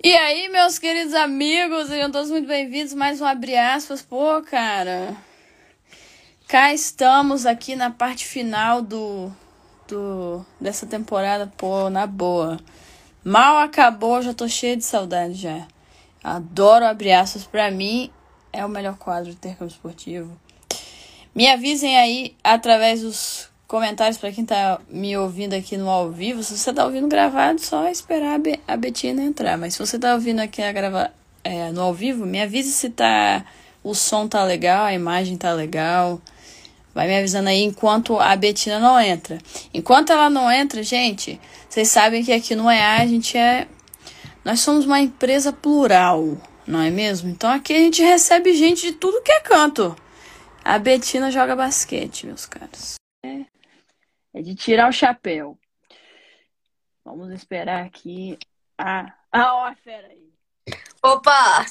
[0.00, 2.94] E aí, meus queridos amigos, sejam todos muito bem-vindos.
[2.94, 4.00] Mais um abre aspas.
[4.00, 5.16] Pô, cara.
[6.46, 9.28] Cá estamos aqui na parte final do,
[9.88, 12.60] do dessa temporada, pô, na boa.
[13.24, 15.66] Mal acabou, já tô cheio de saudade já.
[16.22, 17.42] Adoro abrir aspas.
[17.42, 18.08] Pra mim,
[18.52, 20.40] é o melhor quadro de intercâmbio esportivo.
[21.34, 26.42] Me avisem aí através dos comentários para quem tá me ouvindo aqui no ao vivo.
[26.42, 29.58] Se você tá ouvindo gravado, só esperar a, Be a Betina entrar.
[29.58, 31.12] Mas se você tá ouvindo aqui a grava
[31.44, 33.44] é, no ao vivo, me avise se tá
[33.84, 36.20] o som tá legal, a imagem tá legal.
[36.94, 39.38] Vai me avisando aí enquanto a Betina não entra.
[39.72, 41.38] Enquanto ela não entra, gente,
[41.68, 43.68] vocês sabem que aqui no EA a gente é.
[44.42, 47.28] Nós somos uma empresa plural, não é mesmo?
[47.28, 49.94] Então aqui a gente recebe gente de tudo que é canto.
[50.64, 52.94] A Betina joga basquete, meus caros.
[53.24, 53.44] É,
[54.34, 55.58] é de tirar o chapéu.
[57.04, 58.38] Vamos esperar aqui
[58.76, 59.14] a.
[59.32, 60.32] Ah, ó, a fera aí.
[61.02, 61.64] Opa!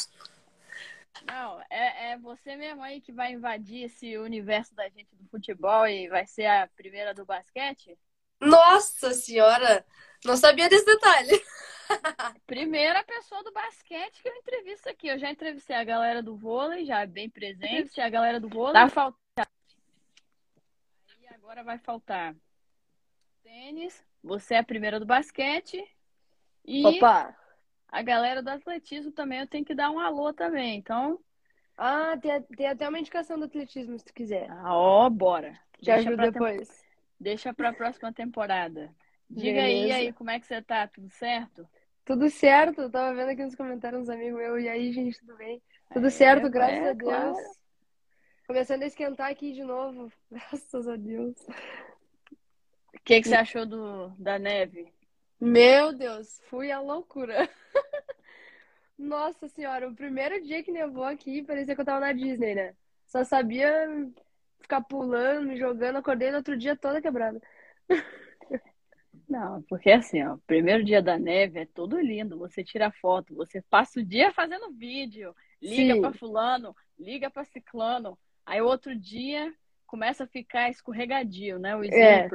[1.26, 5.88] Não, é, é você mesmo aí que vai invadir esse universo da gente do futebol
[5.88, 7.98] e vai ser a primeira do basquete?
[8.40, 9.86] Nossa senhora!
[10.26, 11.42] Não sabia desse detalhe.
[12.48, 15.08] Primeira pessoa do basquete que eu entrevisto aqui.
[15.08, 18.02] Eu já entrevistei a galera do vôlei, já bem presente.
[18.02, 18.74] A galera do vôlei.
[18.74, 19.18] Tá faltando.
[21.22, 22.36] E agora vai faltar
[23.48, 24.04] tênis.
[24.24, 25.84] Você é a primeira do basquete.
[26.66, 27.36] E Opa!
[27.88, 30.78] a galera do atletismo também eu tenho que dar um alô também.
[30.78, 31.20] Então,
[31.78, 34.50] Ah, tem, tem até uma indicação do atletismo, se tu quiser.
[34.52, 35.54] ah, ó, bora.
[35.80, 36.84] Te Deixa ajudo pra tem- depois.
[37.20, 38.94] Deixa pra próxima temporada.
[39.30, 40.88] Diga aí, aí, como é que você tá?
[40.88, 41.68] Tudo certo?
[42.06, 42.82] Tudo certo?
[42.82, 44.64] Eu tava vendo aqui nos comentários uns amigos meus.
[44.64, 45.62] E aí, gente, tudo bem?
[45.94, 47.10] Tudo É, certo, graças é, a Deus.
[47.10, 47.36] claro.
[48.48, 50.12] Começando a esquentar aqui de novo.
[50.32, 51.36] Graças a Deus.
[53.08, 54.92] O que, que você achou do, da neve?
[55.40, 57.50] Meu Deus, fui a loucura.
[59.00, 62.76] Nossa senhora, o primeiro dia que nevou aqui, parecia que eu tava na Disney, né?
[63.06, 63.88] Só sabia
[64.60, 67.42] ficar pulando, me jogando, acordei no outro dia toda quebrada.
[69.30, 72.38] Não, porque assim, ó, primeiro dia da neve é todo lindo.
[72.38, 78.20] Você tira foto, você passa o dia fazendo vídeo, liga pra fulano, liga pra ciclano.
[78.46, 79.54] Aí outro dia
[79.86, 81.74] começa a ficar escorregadio, né?
[81.74, 82.30] O É.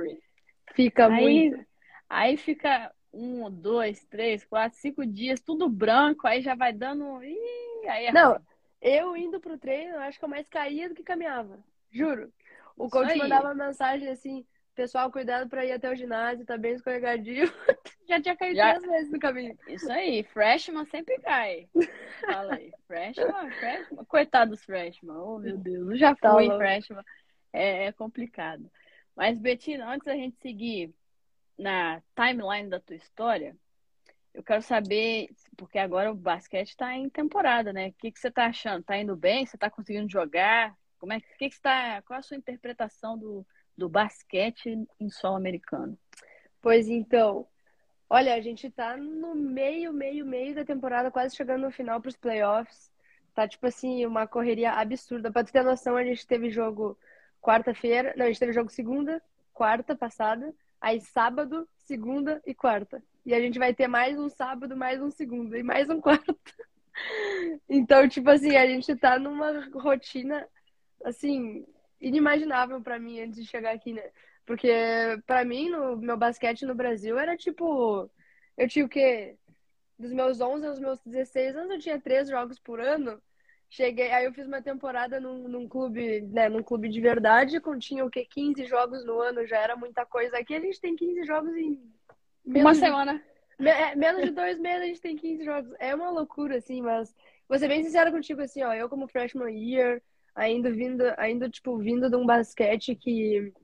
[0.75, 1.67] Fica Aí, muito.
[2.09, 7.23] aí fica um, dois, três, quatro, cinco dias, tudo branco, aí já vai dando.
[7.23, 8.41] Ih, aí é Não, ruim.
[8.81, 11.59] eu indo pro treino, acho que eu mais caía do que caminhava.
[11.91, 12.33] Juro.
[12.77, 13.19] O Isso coach aí.
[13.19, 17.45] mandava mensagem assim: pessoal, cuidado pra ir até o ginásio, tá bem escorregadio.
[18.09, 19.59] Já tinha caído Já- três vezes no caminho.
[19.67, 21.69] Isso aí, freshman sempre cai.
[22.25, 24.05] Fala aí, freshman, freshman.
[24.07, 26.57] Coitado dos freshman, oh meu Deus, eu já Tá fui louco.
[26.57, 27.05] freshman,
[27.53, 28.71] é, é complicado.
[29.17, 30.95] Mas, Betina, antes da gente seguir
[31.59, 33.57] na timeline da tua história,
[34.35, 37.89] eu quero saber, porque agora o basquete tá em temporada, né?
[37.89, 38.83] O que, que você tá achando?
[38.83, 39.45] Tá indo bem?
[39.45, 40.75] Você tá conseguindo jogar?
[40.99, 43.47] Como é que, que, que você tá, qual a sua interpretação do,
[43.77, 45.99] do basquete em solo americano?
[46.63, 47.47] Pois então,
[48.09, 52.17] olha, a gente tá no meio, meio, meio da temporada, quase chegando no final pros
[52.17, 52.91] playoffs.
[53.35, 55.33] Tá tipo assim, uma correria absurda.
[55.33, 56.97] Tu ter noção, a gente teve jogo
[57.43, 59.21] quarta-feira, não, a gente teve jogo segunda,
[59.53, 63.03] quarta passada, aí sábado, segunda e quarta.
[63.27, 66.35] E a gente vai ter mais um sábado, mais um segunda e mais um quarta.
[67.69, 70.47] Então, tipo assim, a gente tá numa rotina
[71.05, 71.67] assim
[72.01, 74.11] inimaginável pra mim antes de chegar aqui, né?
[74.45, 74.71] Porque
[75.27, 78.11] pra mim, no meu basquete no Brasil era tipo,
[78.57, 79.37] eu tinha o quê?
[79.99, 83.21] Dos meus 11 aos meus 16 anos, eu tinha três jogos por ano.
[83.75, 87.79] Cheguei, aí eu fiz uma temporada num, num clube, né, num clube de verdade, com
[87.79, 88.27] tinha o quê?
[88.31, 90.37] 15 jogos no ano, já era muita coisa.
[90.37, 91.81] Aqui a gente tem 15 jogos em
[92.45, 93.23] Uma menos de semana.
[93.59, 95.73] me- é, menos de dois meses a gente tem 15 jogos.
[95.79, 97.15] É uma loucura, assim, mas
[97.49, 100.03] vou ser bem sincera contigo, assim, ó, eu como freshman year,
[100.35, 103.55] ainda vindo, ainda, tipo, vindo de um basquete que,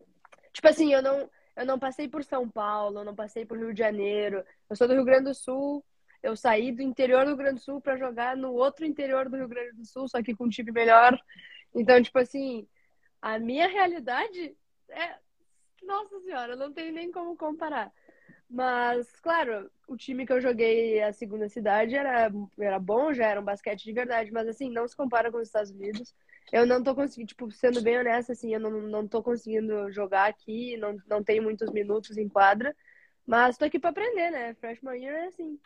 [0.54, 3.74] tipo assim, eu não, eu não passei por São Paulo, eu não passei por Rio
[3.74, 5.84] de Janeiro, eu sou do Rio Grande do Sul,
[6.22, 9.36] eu saí do interior do Rio Grande do Sul pra jogar no outro interior do
[9.36, 11.18] Rio Grande do Sul, só que com um time melhor.
[11.74, 12.66] Então, tipo assim,
[13.20, 14.56] a minha realidade
[14.90, 15.16] é,
[15.82, 17.92] nossa senhora, não tem nem como comparar.
[18.50, 23.40] Mas, claro, o time que eu joguei a segunda cidade era, era bom, já era
[23.40, 26.14] um basquete de verdade, mas assim, não se compara com os Estados Unidos.
[26.50, 30.28] Eu não tô conseguindo, tipo, sendo bem honesta, assim, eu não, não tô conseguindo jogar
[30.28, 32.74] aqui, não, não tenho muitos minutos em quadra,
[33.26, 34.54] mas tô aqui pra aprender, né?
[34.54, 35.60] Freshman year é assim.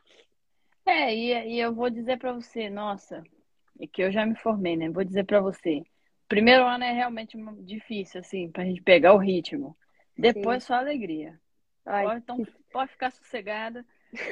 [0.84, 3.22] É, e, e eu vou dizer pra você, nossa,
[3.80, 4.88] é que eu já me formei, né?
[4.90, 5.82] Vou dizer pra você,
[6.28, 9.76] primeiro ano é realmente difícil, assim, pra gente pegar o ritmo.
[10.16, 11.38] Depois só alegria.
[11.84, 13.84] Ai, Pode, então, pode ficar sossegada,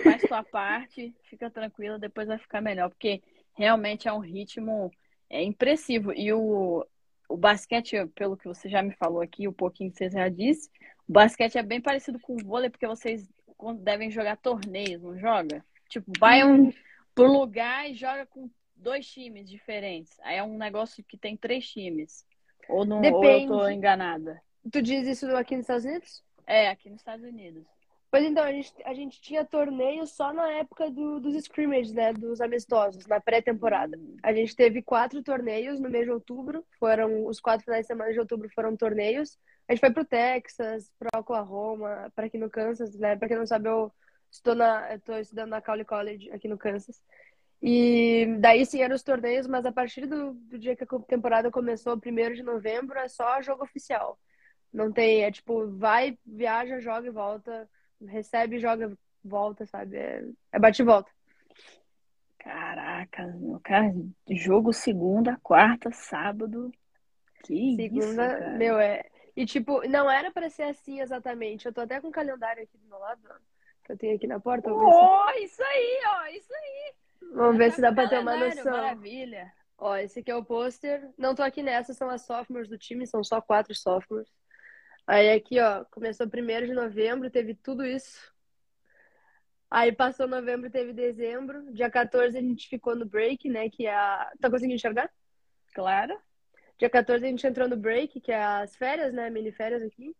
[0.02, 3.23] faz tua parte, fica tranquila, depois vai ficar melhor, porque
[3.56, 4.91] realmente é um ritmo
[5.29, 6.12] é impressivo.
[6.12, 6.85] E o,
[7.29, 10.69] o basquete, pelo que você já me falou aqui, o pouquinho que você já disse,
[11.08, 13.29] o basquete é bem parecido com o vôlei, porque vocês
[13.79, 15.64] devem jogar torneios, não joga?
[15.90, 16.72] Tipo, vai um, hum.
[17.14, 20.19] pro lugar e joga com dois times diferentes.
[20.22, 22.25] Aí é um negócio que tem três times.
[22.69, 23.52] Ou, não, Depende.
[23.52, 24.40] ou eu tô enganada?
[24.70, 26.25] Tu diz isso aqui nos Estados Unidos?
[26.46, 27.64] É, aqui nos Estados Unidos.
[28.10, 32.12] Pois então, a gente, a gente tinha torneio só na época do, dos scrimmages, né?
[32.12, 33.96] Dos amistosos, na pré-temporada.
[33.96, 34.16] Hum.
[34.22, 36.64] A gente teve quatro torneios no mês de outubro.
[36.78, 39.38] Foram os quatro finais de semana de outubro foram torneios.
[39.69, 43.16] A gente foi pro Texas, pro Oklahoma, para aqui no Kansas, né?
[43.16, 43.92] Pra quem não sabe, eu
[44.31, 47.03] estou na, estou estudando na Cowley College aqui no Kansas.
[47.62, 51.50] E daí sim eram os torneios, mas a partir do, do dia que a temporada
[51.50, 54.19] começou, primeiro de novembro, é só jogo oficial.
[54.73, 57.69] Não tem, é tipo, vai, viaja, joga e volta
[58.06, 59.97] recebe, joga, volta, sabe?
[59.97, 61.11] É, é bate e volta.
[62.38, 63.93] Caraca, meu cara,
[64.31, 66.73] jogo segunda, quarta, sábado.
[67.44, 69.05] Que segunda, isso, meu, é.
[69.37, 71.67] E tipo, não era para ser assim exatamente.
[71.67, 73.21] Eu tô até com o calendário aqui do meu lado,
[73.90, 74.72] que eu tenho aqui na porta.
[74.72, 76.94] Oh, isso aí, ó, isso aí.
[77.34, 78.72] Vamos ver tá se dá pra ter uma noção.
[78.72, 79.52] Maravilha.
[79.76, 81.08] Ó, esse aqui é o pôster.
[81.16, 84.31] Não tô aqui nessa, são as sophomores do time, são só quatro sophomores.
[85.06, 88.32] Aí aqui, ó, começou primeiro de novembro, teve tudo isso.
[89.70, 91.72] Aí passou novembro, teve dezembro.
[91.72, 93.70] Dia 14 a gente ficou no break, né?
[93.70, 94.31] Que é a.
[94.40, 95.10] Tá conseguindo enxergar?
[95.75, 96.16] Claro.
[96.78, 99.31] Dia 14 a gente entrou no break, que é as férias, né?
[99.31, 100.14] Mini férias aqui.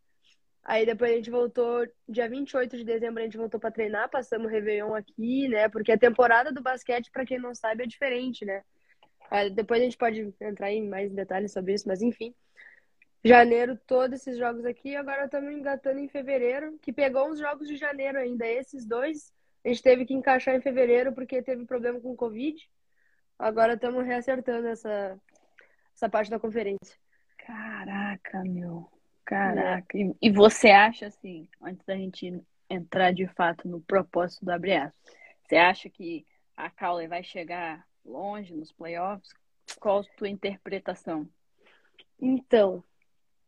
[0.63, 4.47] Aí depois a gente voltou, dia 28 de dezembro a gente voltou para treinar, passamos
[4.47, 5.69] o Réveillon aqui, né?
[5.69, 8.63] Porque a temporada do basquete, para quem não sabe, é diferente, né?
[9.31, 12.35] Aí depois a gente pode entrar em mais detalhes sobre isso, mas enfim
[13.25, 14.97] janeiro todos esses jogos aqui.
[14.97, 18.47] Agora estamos engatando em fevereiro, que pegou uns jogos de janeiro ainda.
[18.47, 19.33] Esses dois
[19.65, 22.69] a gente teve que encaixar em fevereiro porque teve problema com o Covid.
[23.39, 25.19] Agora estamos reacertando essa,
[25.95, 26.97] essa parte da conferência.
[27.39, 28.91] Caraca, meu.
[29.31, 29.97] Caraca.
[29.97, 30.11] É.
[30.21, 34.97] E, você acha, assim, antes da gente entrar de fato no propósito do Abriaço,
[35.47, 39.33] você acha que a Cowley vai chegar longe nos playoffs?
[39.79, 41.29] Qual a tua interpretação?
[42.21, 42.83] Então,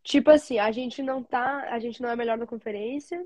[0.03, 3.25] Tipo assim, a gente não tá, a gente não é melhor na conferência,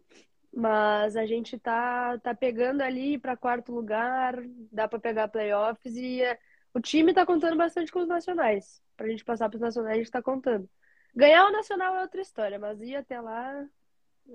[0.53, 4.37] mas a gente tá, tá pegando ali para quarto lugar,
[4.71, 6.39] dá para pegar playoffs e é,
[6.75, 8.83] o time tá contando bastante com os nacionais.
[8.97, 10.69] Pra gente passar pros nacionais, a gente tá contando.
[11.17, 13.67] Ganhar o nacional é outra história, mas ir até lá,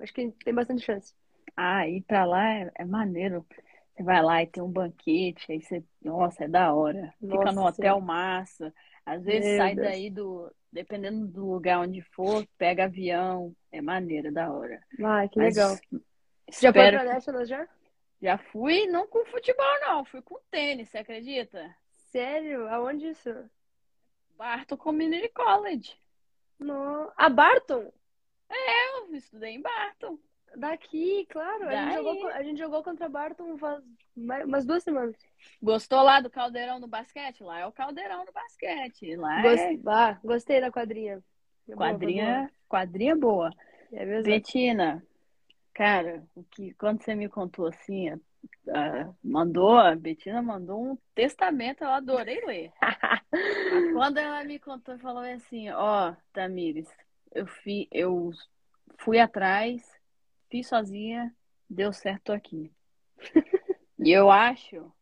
[0.00, 1.14] acho que tem bastante chance.
[1.56, 3.46] Ah, ir pra lá é, é maneiro.
[3.94, 7.14] Você vai lá e tem um banquete, aí você, nossa, é da hora.
[7.20, 8.74] Nossa, Fica no hotel massa.
[9.06, 9.86] Às vezes Meu sai Deus.
[9.86, 13.54] daí do, dependendo do lugar onde for, pega avião.
[13.70, 14.82] É maneira, da hora.
[15.02, 15.78] Ah, que Mas legal.
[16.60, 17.68] Já foi pra National já?
[18.20, 20.04] Já fui, não com futebol, não.
[20.04, 21.74] Fui com tênis, você acredita?
[22.10, 22.68] Sério?
[22.68, 23.30] Aonde isso?
[24.36, 25.96] Barton Community College.
[26.62, 27.12] No...
[27.16, 27.92] A Barton?
[28.48, 30.18] É, eu estudei em Barton.
[30.56, 31.68] Daqui, claro.
[31.68, 33.82] A gente, jogou, a gente, jogou, contra Barton faz
[34.14, 35.16] umas duas semanas.
[35.62, 37.42] Gostou lá do caldeirão do basquete?
[37.42, 39.16] Lá é o caldeirão do basquete.
[39.16, 39.58] Lá Gost...
[39.58, 39.78] é...
[39.86, 41.22] ah, gostei da quadrinha.
[41.68, 43.50] É quadrinha, boa, quadrinha boa.
[43.92, 44.22] É.
[44.22, 45.02] Betina,
[45.72, 48.20] cara, o que quando você me contou assim,
[48.68, 52.72] uh, mandou, a Betina mandou um testamento, eu adorei ler.
[53.94, 56.88] quando ela me contou, falou assim, ó, oh, Tamires,
[57.32, 58.30] eu fui, eu
[58.98, 59.82] fui atrás
[60.52, 61.34] fiz sozinha,
[61.68, 62.70] deu certo aqui.
[63.98, 64.92] e eu acho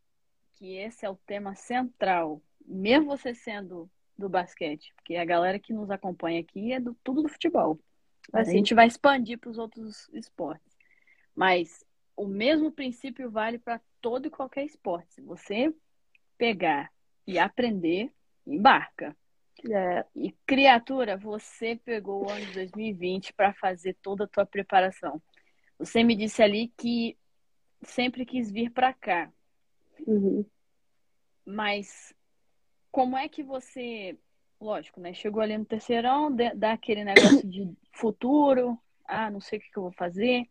[0.54, 5.72] que esse é o tema central, mesmo você sendo do basquete, porque a galera que
[5.72, 7.80] nos acompanha aqui é do tudo do futebol.
[8.32, 8.50] Assim.
[8.50, 10.78] A gente vai expandir para os outros esportes.
[11.34, 11.84] Mas
[12.20, 15.14] o mesmo princípio vale para todo e qualquer esporte.
[15.14, 15.74] Se você
[16.36, 16.92] pegar
[17.26, 18.12] e aprender,
[18.46, 19.16] embarca.
[19.64, 20.04] É.
[20.14, 25.20] E criatura, você pegou o ano de 2020 para fazer toda a tua preparação.
[25.78, 27.16] Você me disse ali que
[27.82, 29.32] sempre quis vir para cá.
[30.06, 30.44] Uhum.
[31.46, 32.14] Mas
[32.92, 34.18] como é que você,
[34.60, 35.14] lógico, né?
[35.14, 39.78] Chegou ali no terceirão, dá aquele negócio de futuro, ah, não sei o que, que
[39.78, 40.46] eu vou fazer.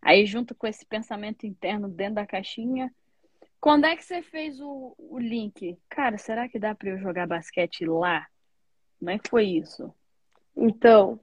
[0.00, 2.94] Aí junto com esse pensamento interno dentro da caixinha,
[3.60, 5.78] quando é que você fez o, o link?
[5.88, 8.26] Cara, será que dá para eu jogar basquete lá?
[8.98, 9.92] Como é que foi isso?
[10.56, 11.20] Então,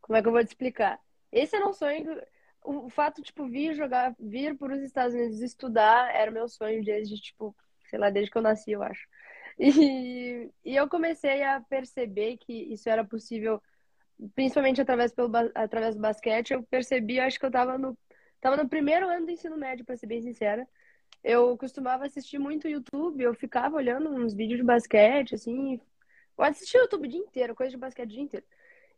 [0.00, 1.00] como é que eu vou te explicar?
[1.30, 2.20] Esse era um sonho
[2.64, 7.20] o fato, tipo, vir jogar, vir para os Estados Unidos estudar era meu sonho desde,
[7.20, 7.54] tipo,
[7.88, 9.06] sei lá, desde que eu nasci, eu acho.
[9.58, 13.62] E, e eu comecei a perceber que isso era possível,
[14.34, 16.52] principalmente através, pelo, através do basquete.
[16.52, 17.96] Eu percebi, acho que eu estava no
[18.40, 20.66] tava no primeiro ano do ensino médio, pra ser bem sincera.
[21.22, 25.80] Eu costumava assistir muito YouTube, eu ficava olhando uns vídeos de basquete, assim.
[26.36, 28.46] Eu assistia o YouTube o dia inteiro, coisa de basquete o dia inteiro.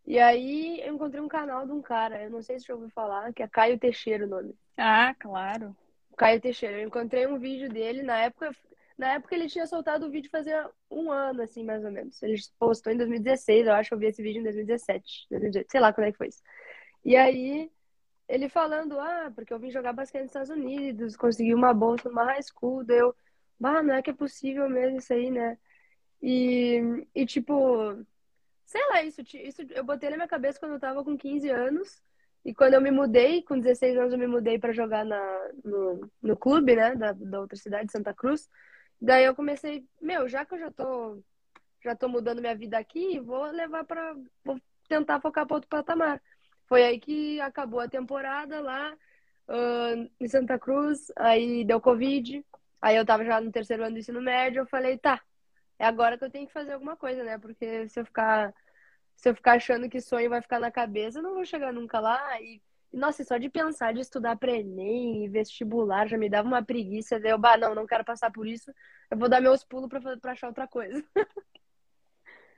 [0.07, 2.89] E aí eu encontrei um canal de um cara, eu não sei se você ouviu
[2.91, 4.55] falar, que é Caio Teixeira o nome.
[4.77, 5.77] Ah, claro.
[6.17, 6.79] Caio Teixeira.
[6.79, 8.55] Eu encontrei um vídeo dele, na época,
[8.97, 12.23] na época ele tinha soltado o vídeo fazia um ano, assim, mais ou menos.
[12.23, 15.81] Ele postou em 2016, eu acho que eu vi esse vídeo em 2017, 2018, sei
[15.81, 16.43] lá quando é que foi isso.
[17.05, 17.71] E aí,
[18.29, 22.25] ele falando, ah, porque eu vim jogar basquete nos Estados Unidos, consegui uma bolsa numa
[22.25, 23.15] high school, daí eu,
[23.59, 25.59] bah, não é que é possível mesmo isso aí, né?
[26.23, 28.05] E, e tipo,
[28.65, 32.03] sei lá, isso, isso eu botei na minha cabeça quando eu tava com 15 anos,
[32.45, 36.11] e quando eu me mudei, com 16 anos eu me mudei para jogar na, no,
[36.23, 38.49] no clube, né, da, da outra cidade, Santa Cruz.
[39.05, 41.23] Daí eu comecei, meu, já que eu já tô,
[41.83, 44.59] já tô mudando minha vida aqui, vou levar para vou
[44.89, 46.23] tentar focar para outro patamar.
[46.67, 48.95] Foi aí que acabou a temporada lá
[49.49, 52.43] uh, em Santa Cruz, aí deu Covid,
[52.81, 55.21] aí eu tava já no terceiro ano do ensino médio, eu falei, tá,
[55.79, 57.37] é agora que eu tenho que fazer alguma coisa, né?
[57.39, 58.55] Porque se eu ficar
[59.17, 62.01] se eu ficar achando que sonho vai ficar na cabeça, eu não vou chegar nunca
[62.01, 62.41] lá.
[62.41, 62.63] E,
[62.95, 67.19] nossa, só de pensar de estudar para Enem e vestibular já me dava uma preguiça.
[67.19, 68.73] Daí eu, bah, não, não quero passar por isso.
[69.11, 71.05] Eu vou dar meus pulos para achar outra coisa.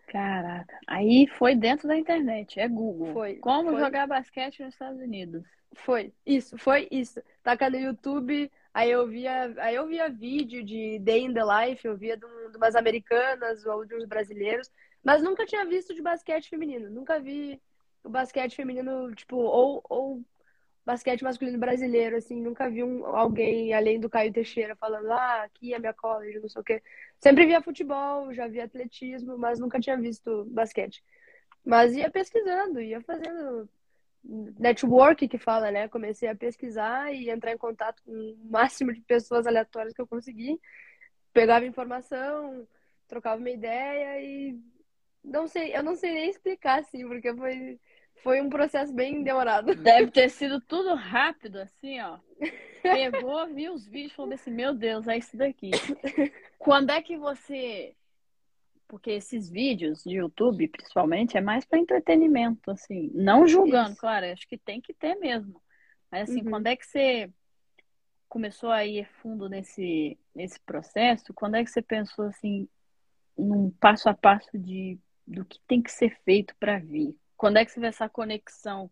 [0.06, 0.78] Caraca.
[0.86, 3.12] Aí foi dentro da internet, é Google.
[3.12, 3.36] Foi.
[3.36, 3.80] Como foi.
[3.80, 5.42] jogar basquete nos Estados Unidos.
[5.74, 6.12] Foi.
[6.24, 7.20] Isso, foi isso.
[7.42, 11.86] Taca no YouTube, aí eu via, aí eu via vídeo de Day in the Life,
[11.86, 14.70] eu via de, um, de umas americanas ou de uns brasileiros,
[15.02, 16.88] mas nunca tinha visto de basquete feminino.
[16.88, 17.60] Nunca vi
[18.06, 20.24] o basquete feminino, tipo, ou, ou
[20.84, 25.74] basquete masculino brasileiro, assim, nunca vi um, alguém além do Caio Teixeira falando, ah, aqui
[25.74, 26.82] é minha college, não sei o quê.
[27.18, 31.02] Sempre via futebol, já via atletismo, mas nunca tinha visto basquete.
[31.64, 33.68] Mas ia pesquisando, ia fazendo
[34.58, 35.88] network que fala, né?
[35.88, 40.06] Comecei a pesquisar e entrar em contato com o máximo de pessoas aleatórias que eu
[40.06, 40.60] consegui.
[41.32, 42.66] Pegava informação,
[43.08, 44.58] trocava uma ideia e
[45.24, 47.80] não sei, eu não sei nem explicar assim, porque foi
[48.26, 49.72] foi um processo bem demorado.
[49.76, 52.18] Deve ter sido tudo rápido, assim, ó.
[52.82, 55.70] Pegou, viu os vídeos e falou assim: Meu Deus, é isso daqui.
[56.58, 57.94] Quando é que você.
[58.88, 63.12] Porque esses vídeos de YouTube, principalmente, é mais para entretenimento, assim.
[63.14, 64.00] Não julgando, isso.
[64.00, 65.62] claro, acho que tem que ter mesmo.
[66.10, 66.50] Mas, assim, uhum.
[66.50, 67.30] quando é que você
[68.28, 71.32] começou a ir fundo nesse, nesse processo?
[71.32, 72.68] Quando é que você pensou, assim,
[73.38, 77.16] num passo a passo de, do que tem que ser feito para vir?
[77.36, 78.90] Quando é que você vê essa conexão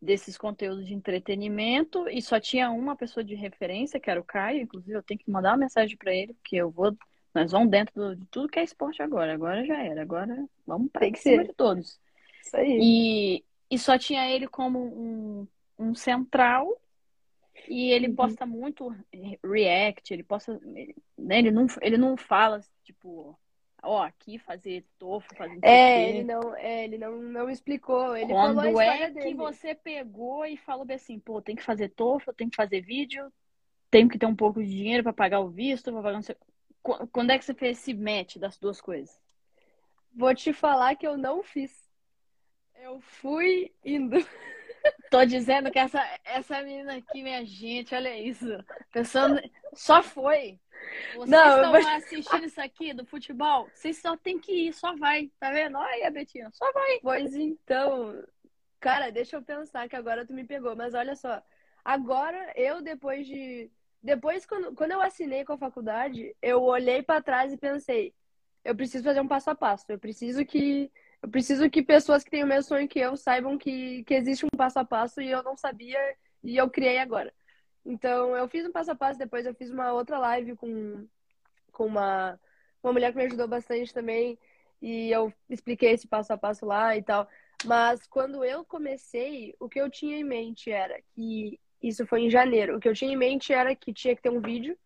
[0.00, 2.08] desses conteúdos de entretenimento?
[2.08, 5.30] E só tinha uma pessoa de referência, que era o Caio, inclusive eu tenho que
[5.30, 6.96] mandar uma mensagem para ele, porque eu vou,
[7.34, 10.90] nós vamos dentro do, de tudo que é esporte agora, agora já era, agora vamos
[10.90, 12.00] para cima de todos.
[12.44, 12.78] Isso aí.
[12.80, 15.48] E, e só tinha ele como um,
[15.78, 16.78] um central.
[17.68, 18.16] E ele uhum.
[18.16, 18.92] posta muito
[19.44, 20.58] react, ele posta,
[21.16, 23.38] né, ele não, ele não fala, tipo,
[23.82, 28.16] ó, aqui fazer tofu, fazer É, ele não, é, ele não, não explicou.
[28.16, 29.26] Ele Quando falou a é dele.
[29.26, 33.30] que você pegou e falou assim, pô, tem que fazer tofu, tem que fazer vídeo,
[33.90, 36.36] tenho que ter um pouco de dinheiro para pagar o visto, para pagar não sei...
[37.12, 39.20] Quando é que você fez esse match das duas coisas?
[40.14, 41.90] Vou te falar que eu não fiz.
[42.74, 44.16] Eu fui indo.
[45.10, 48.46] Tô dizendo que essa, essa menina aqui, minha gente, olha isso.
[48.90, 49.40] Pensando,
[49.74, 50.58] só foi.
[51.14, 51.86] Vocês não, estão mas...
[51.86, 53.68] assistindo isso aqui do futebol?
[53.74, 55.30] Vocês só tem que ir, só vai.
[55.38, 55.78] Tá vendo?
[55.78, 56.98] Olha, Betina, só vai.
[57.02, 58.24] Pois então,
[58.80, 60.74] cara, deixa eu pensar que agora tu me pegou.
[60.74, 61.42] Mas olha só,
[61.84, 63.70] agora eu depois de.
[64.02, 68.12] Depois, quando, quando eu assinei com a faculdade, eu olhei para trás e pensei,
[68.64, 69.90] eu preciso fazer um passo a passo.
[69.90, 70.90] Eu preciso que.
[71.22, 74.44] Eu preciso que pessoas que têm o mesmo sonho que eu saibam que, que existe
[74.44, 75.98] um passo a passo e eu não sabia
[76.42, 77.32] e eu criei agora.
[77.84, 81.06] Então, eu fiz um passo a passo, depois eu fiz uma outra live com,
[81.72, 82.38] com uma,
[82.82, 84.38] uma mulher que me ajudou bastante também,
[84.80, 87.28] e eu expliquei esse passo a passo lá e tal.
[87.64, 92.30] Mas quando eu comecei, o que eu tinha em mente era que isso foi em
[92.30, 92.76] janeiro.
[92.76, 94.76] O que eu tinha em mente era que tinha que ter um vídeo,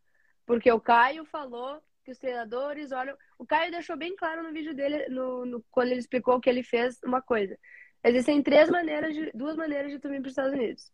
[0.45, 3.17] porque o Caio falou que os treinadores olham.
[3.37, 6.63] O Caio deixou bem claro no vídeo dele, no, no quando ele explicou que ele
[6.63, 7.59] fez uma coisa.
[8.05, 10.93] Existem três maneiras de, duas maneiras de tu vir para os Estados Unidos.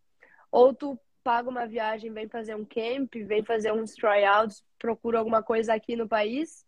[0.51, 5.43] Ou tu paga uma viagem, vem fazer um camp, vem fazer uns tryouts, procura alguma
[5.43, 6.65] coisa aqui no país,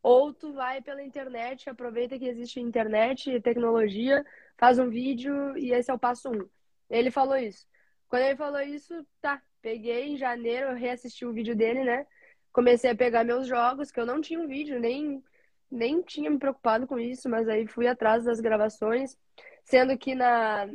[0.00, 4.24] ou tu vai pela internet, aproveita que existe internet e tecnologia,
[4.56, 6.48] faz um vídeo e esse é o passo um.
[6.88, 7.66] Ele falou isso.
[8.08, 12.06] Quando ele falou isso, tá, peguei em janeiro, eu reassisti o vídeo dele, né?
[12.52, 15.22] Comecei a pegar meus jogos, que eu não tinha um vídeo, nem,
[15.70, 19.16] nem tinha me preocupado com isso, mas aí fui atrás das gravações,
[19.64, 20.68] sendo que na,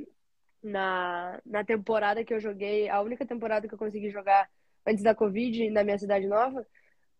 [0.63, 4.49] na, na temporada que eu joguei, a única temporada que eu consegui jogar
[4.85, 6.65] antes da Covid na minha cidade nova,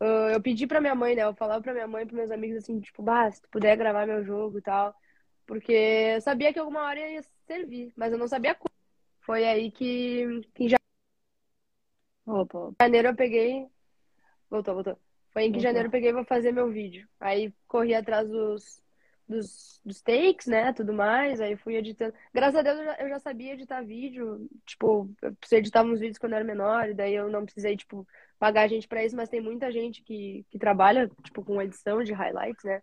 [0.02, 1.24] uh, eu pedi pra minha mãe, né?
[1.24, 3.76] Eu falava pra minha mãe e pros meus amigos assim, tipo, bah, se tu puder
[3.78, 4.96] gravar meu jogo e tal.
[5.46, 5.72] Porque
[6.16, 8.76] eu sabia que alguma hora ia servir, mas eu não sabia como.
[9.22, 10.70] Foi aí que, que em
[12.26, 12.74] Opa.
[12.82, 13.68] janeiro eu peguei.
[14.50, 15.00] Voltou, voltou.
[15.32, 15.62] Foi em que Voltou.
[15.62, 17.08] janeiro eu peguei vou fazer meu vídeo.
[17.20, 18.82] Aí corri atrás dos,
[19.28, 20.74] dos, dos takes, né?
[20.74, 21.42] Tudo mais.
[21.42, 22.14] Aí fui editando.
[22.34, 24.50] Graças a Deus eu já, eu já sabia editar vídeo.
[24.66, 26.90] Tipo, eu editar uns vídeos quando eu era menor.
[26.90, 28.08] E daí eu não precisei, tipo,
[28.40, 29.16] pagar gente pra isso.
[29.16, 32.82] Mas tem muita gente que, que trabalha, tipo, com edição de highlights, né?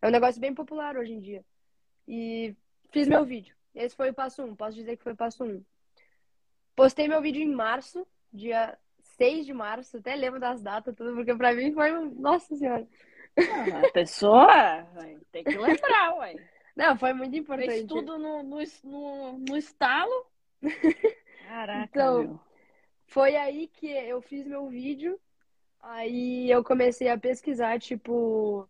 [0.00, 1.44] É um negócio bem popular hoje em dia.
[2.06, 2.56] E
[2.90, 3.54] fiz meu vídeo.
[3.74, 4.46] Esse foi o passo 1.
[4.46, 4.56] Um.
[4.56, 5.46] Posso dizer que foi o passo 1.
[5.46, 5.64] Um.
[6.74, 8.78] Postei meu vídeo em março, dia
[9.18, 9.98] 6 de março.
[9.98, 12.10] Até lembro das datas, tudo, porque pra mim foi um.
[12.14, 12.86] Nossa Senhora.
[13.36, 14.86] Ah, a pessoa
[15.30, 16.36] tem que lembrar, ué.
[16.74, 17.86] Não, foi muito Fez importante.
[17.86, 20.26] tudo no, no, no, no estalo.
[21.46, 22.40] Caraca, Então, meu.
[23.06, 25.18] Foi aí que eu fiz meu vídeo.
[25.80, 28.68] Aí eu comecei a pesquisar, tipo,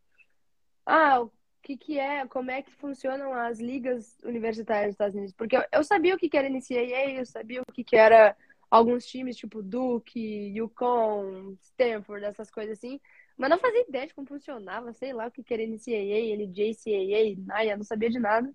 [0.87, 5.35] ah, o que que é, como é que funcionam as ligas universitárias dos Estados Unidos?
[5.35, 8.37] Porque eu, eu sabia o que que era NCAA, eu sabia o que que era
[8.70, 13.00] alguns times, tipo Duke, UConn, Stanford, essas coisas assim,
[13.37, 17.37] mas não fazia ideia de como funcionava, sei lá o que que era NCAA, NJCAA,
[17.46, 18.52] NAIA, não sabia de nada.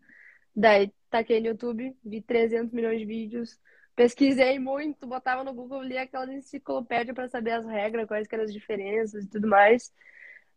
[0.55, 3.59] Daí, taquei no YouTube, vi 300 milhões de vídeos,
[3.95, 8.45] pesquisei muito, botava no Google, lia aquela enciclopédia para saber as regras, quais que eram
[8.45, 9.93] as diferenças e tudo mais.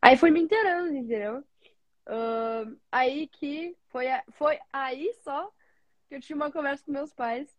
[0.02, 1.44] Aí fui me inteirando, entendeu?
[2.08, 5.50] Uh, aí que foi, a- foi aí só
[6.08, 7.55] que eu tinha uma conversa com meus pais.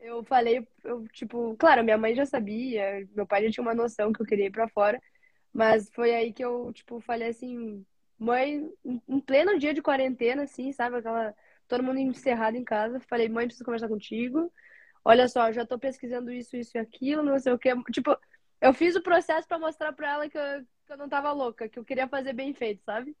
[0.00, 4.12] Eu falei, eu, tipo, claro, minha mãe já sabia, meu pai já tinha uma noção
[4.12, 5.00] que eu queria ir pra fora,
[5.52, 7.84] mas foi aí que eu, tipo, falei assim,
[8.18, 8.70] mãe,
[9.08, 10.96] em pleno dia de quarentena, assim, sabe?
[10.96, 11.34] Aquela,
[11.68, 14.52] todo mundo encerrado em casa, falei, mãe, preciso conversar contigo.
[15.04, 17.70] Olha só, já tô pesquisando isso, isso e aquilo, não sei o quê.
[17.92, 18.16] Tipo,
[18.60, 21.68] eu fiz o processo pra mostrar pra ela que eu, que eu não tava louca,
[21.68, 23.16] que eu queria fazer bem feito, sabe?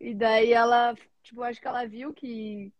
[0.00, 2.72] E daí ela, tipo, acho que ela viu que,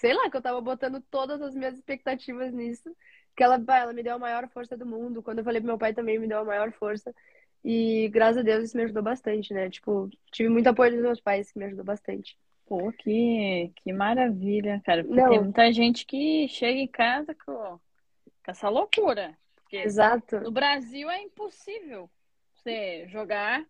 [0.00, 2.94] sei lá, que eu tava botando todas as minhas expectativas nisso.
[3.36, 5.22] Que ela, ela me deu a maior força do mundo.
[5.22, 7.14] Quando eu falei pro meu pai também, me deu a maior força.
[7.62, 9.68] E graças a Deus isso me ajudou bastante, né?
[9.68, 12.38] Tipo, tive muito apoio dos meus pais, que me ajudou bastante.
[12.66, 15.04] Pô, que, que maravilha, cara.
[15.04, 15.28] Porque Não.
[15.28, 19.36] tem muita gente que chega em casa com, com essa loucura.
[19.56, 20.40] Porque Exato.
[20.40, 22.10] no Brasil é impossível
[22.54, 23.64] você jogar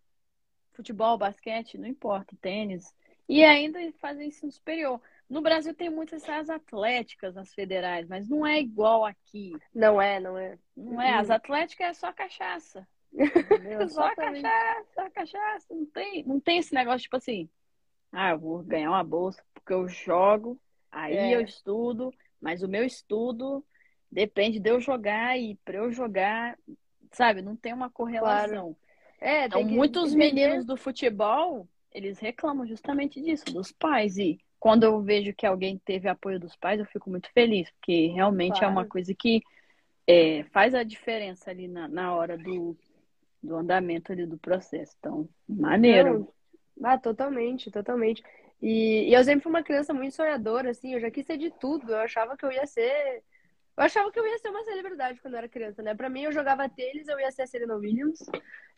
[0.72, 2.94] futebol, basquete, não importa, tênis,
[3.28, 5.00] e ainda fazer ensino superior.
[5.30, 9.52] No Brasil tem muitas essas atléticas nas federais, mas não é igual aqui.
[9.72, 10.58] Não é, não é.
[10.76, 11.14] Não é?
[11.14, 11.34] As Uhum.
[11.36, 12.86] atléticas é só cachaça.
[13.12, 13.88] Entendeu?
[13.88, 15.74] Só cachaça, só cachaça.
[15.74, 17.48] Não tem, não tem esse negócio tipo assim,
[18.12, 21.36] ah, eu vou ganhar uma bolsa porque eu jogo, aí É.
[21.36, 23.64] eu estudo, mas o meu estudo
[24.10, 26.56] depende de eu jogar e para eu jogar,
[27.12, 28.76] sabe, não tem uma correlação.
[29.20, 34.16] É, Então, que muitos meninos do futebol, eles reclamam justamente disso, dos pais.
[34.18, 38.08] E quando eu vejo que alguém teve apoio dos pais, eu fico muito feliz, porque
[38.08, 38.88] realmente é uma Claro.
[38.90, 39.40] coisa que
[40.06, 42.76] é, faz a diferença ali na, na hora do,
[43.42, 44.94] do andamento ali do processo.
[44.98, 46.28] Então, maneiro.
[46.76, 48.22] Não, ah, totalmente, totalmente.
[48.60, 51.50] E, e eu sempre fui uma criança muito sonhadora, assim, eu já quis ser de
[51.58, 51.90] tudo.
[51.92, 53.22] Eu achava que eu ia ser.
[53.76, 55.94] Eu achava que eu ia ser uma celebridade quando eu era criança, né?
[55.94, 58.20] Pra mim, eu jogava tênis, eu ia ser a Serena Williams.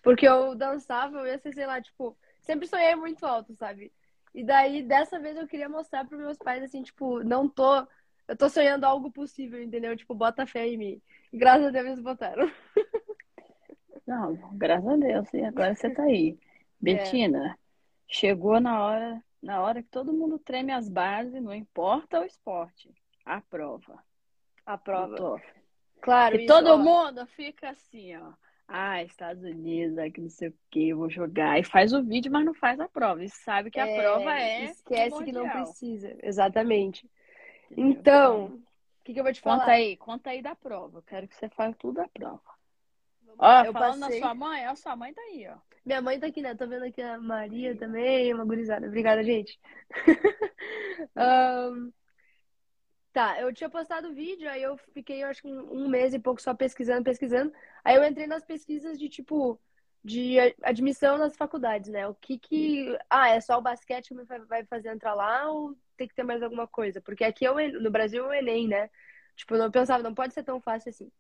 [0.01, 3.93] Porque eu dançava, eu ia ser, sei lá, tipo, sempre sonhei muito alto, sabe?
[4.35, 7.87] E daí, dessa vez, eu queria mostrar pros meus pais, assim, tipo, não tô.
[8.27, 9.97] Eu tô sonhando algo possível, entendeu?
[9.97, 11.03] Tipo, bota fé em mim.
[11.33, 12.51] Graças a Deus eles botaram.
[14.07, 15.33] Não, graças a Deus.
[15.35, 16.39] E agora você tá aí.
[16.81, 17.57] Betina,
[18.09, 22.93] chegou na hora, na hora que todo mundo treme as bases, não importa o esporte.
[23.25, 24.03] A prova.
[24.67, 25.41] A prova.
[26.01, 26.79] Claro, E todo ó.
[26.79, 28.33] mundo fica assim, ó.
[28.75, 31.59] Ah, Estados Unidos, aqui não sei o que, vou jogar.
[31.61, 33.23] E faz o vídeo, mas não faz a prova.
[33.23, 36.17] E sabe que a É, prova é Esquece que não precisa.
[36.23, 37.09] Exatamente.
[37.71, 38.01] entendeu?
[38.01, 38.63] Então, o
[39.05, 39.59] que, que eu vou te falar?
[39.61, 40.99] conta aí, conta aí da prova.
[40.99, 42.41] Eu quero que você fale tudo da prova.
[43.39, 44.21] Ó, eu falando passei.
[44.21, 45.57] na sua mãe, ó, sua mãe tá aí, ó.
[45.85, 46.55] Minha mãe tá aqui, né?
[46.55, 48.87] Tô vendo aqui a Maria também, uma gurizada.
[48.87, 49.59] Obrigada, gente.
[51.17, 51.93] Ahn,
[53.13, 56.19] Tá, eu tinha postado o vídeo, aí eu fiquei, eu acho que um mês e
[56.19, 57.53] pouco só pesquisando, pesquisando.
[57.85, 59.61] Aí eu entrei nas pesquisas de tipo,
[60.03, 62.09] de admissão nas faculdades, né?
[62.09, 62.97] O que que.
[63.11, 66.23] Ah, é só o basquete que me vai fazer entrar lá ou tem que ter
[66.23, 67.03] mais alguma coisa?
[67.03, 68.89] Porque aqui é En- no Brasil é o Enem, né?
[69.37, 71.13] Tipo, eu não pensava, não pode ser tão fácil assim.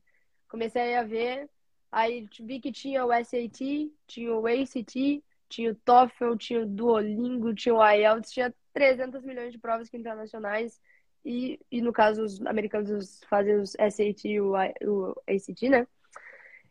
[0.48, 1.48] Comecei a ver,
[1.90, 7.54] aí vi que tinha o SAT, tinha o ACT, tinha o TOEFL, tinha o Duolingo,
[7.54, 10.80] tinha o IELTS, tinha 300 milhões de provas internacionais.
[11.24, 15.86] E, e no caso os americanos fazem os SAT e o, o ACT, né?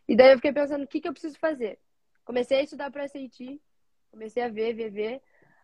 [0.07, 1.79] E daí eu fiquei pensando, o que, que eu preciso fazer?
[2.25, 3.61] Comecei a estudar para SAT,
[4.11, 5.21] comecei a ver, ver, ver.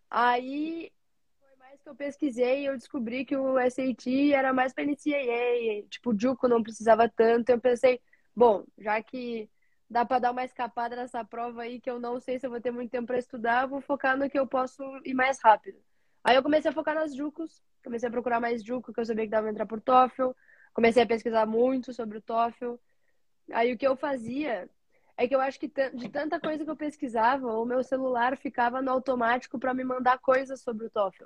[0.09, 0.91] Aí
[1.39, 5.87] foi mais que eu pesquisei e eu descobri que o SAT era mais para NCAA,
[5.89, 7.49] tipo, o Juco não precisava tanto.
[7.49, 7.99] Eu pensei,
[8.35, 9.49] bom, já que
[9.89, 12.61] dá para dar uma escapada nessa prova aí que eu não sei se eu vou
[12.61, 15.77] ter muito tempo para estudar, vou focar no que eu posso ir mais rápido.
[16.23, 19.25] Aí eu comecei a focar nas Jucos, comecei a procurar mais Juco, que eu sabia
[19.25, 20.31] que dava pra entrar por TOEFL,
[20.73, 22.75] comecei a pesquisar muito sobre o TOEFL.
[23.53, 24.69] Aí o que eu fazia
[25.15, 28.81] é que eu acho que de tanta coisa que eu pesquisava, o meu celular ficava
[28.81, 31.25] no automático para me mandar coisas sobre o TOEFL.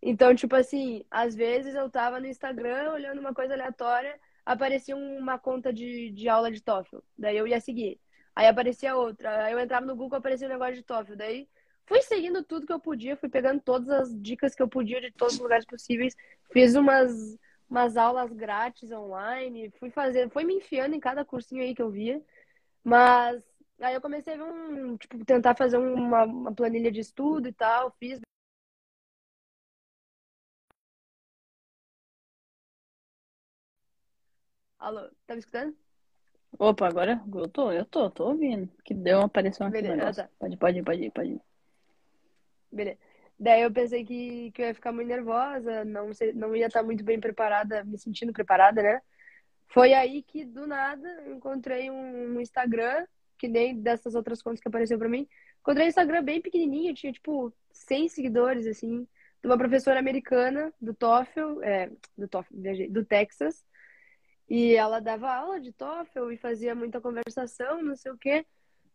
[0.00, 5.38] Então, tipo assim, às vezes eu tava no Instagram olhando uma coisa aleatória, aparecia uma
[5.38, 8.00] conta de, de aula de TOEFL, daí eu ia seguir.
[8.34, 11.48] Aí aparecia outra, aí eu entrava no Google, aparecia um negócio de TOEFL, daí
[11.88, 15.10] fui seguindo tudo que eu podia, fui pegando todas as dicas que eu podia de
[15.10, 16.14] todos os lugares possíveis,
[16.52, 21.74] fiz umas umas aulas grátis online, fui fazer, fui me enfiando em cada cursinho aí
[21.74, 22.22] que eu via.
[22.82, 23.44] Mas
[23.80, 27.52] aí eu comecei a ver um, tipo, tentar fazer uma, uma planilha de estudo e
[27.52, 28.20] tal, fiz.
[34.78, 35.76] Alô, tá me escutando?
[36.58, 38.70] Opa, agora eu tô, eu tô, tô ouvindo.
[38.82, 40.30] Que deu, uma Beleza, ah, tá.
[40.38, 41.47] Pode, pode pode pode.
[42.70, 42.98] Beleza.
[43.38, 46.82] Daí eu pensei que, que eu ia ficar muito nervosa, não, sei, não ia estar
[46.82, 49.00] muito bem preparada, me sentindo preparada, né?
[49.68, 53.06] Foi aí que, do nada, encontrei um Instagram,
[53.38, 55.28] que nem dessas outras contas que apareceu pra mim.
[55.60, 59.06] Encontrei um Instagram bem pequenininho, tinha, tipo, 100 seguidores, assim,
[59.40, 62.54] de uma professora americana do TOEFL, é, do TOEFL,
[62.90, 63.64] do Texas.
[64.48, 68.46] E ela dava aula de TOEFL e fazia muita conversação, não sei o quê.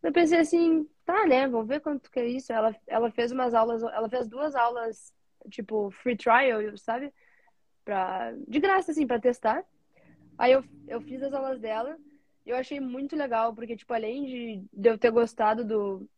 [0.03, 2.51] Eu pensei assim, tá, né, vamos ver quanto que é isso.
[2.51, 5.13] Ela, ela fez umas aulas, ela fez duas aulas,
[5.49, 7.13] tipo, free trial, sabe?
[7.85, 9.63] Pra, de graça, assim, pra testar.
[10.37, 11.97] Aí eu, eu fiz as aulas dela
[12.45, 16.09] e eu achei muito legal, porque, tipo, além de, de eu ter gostado do,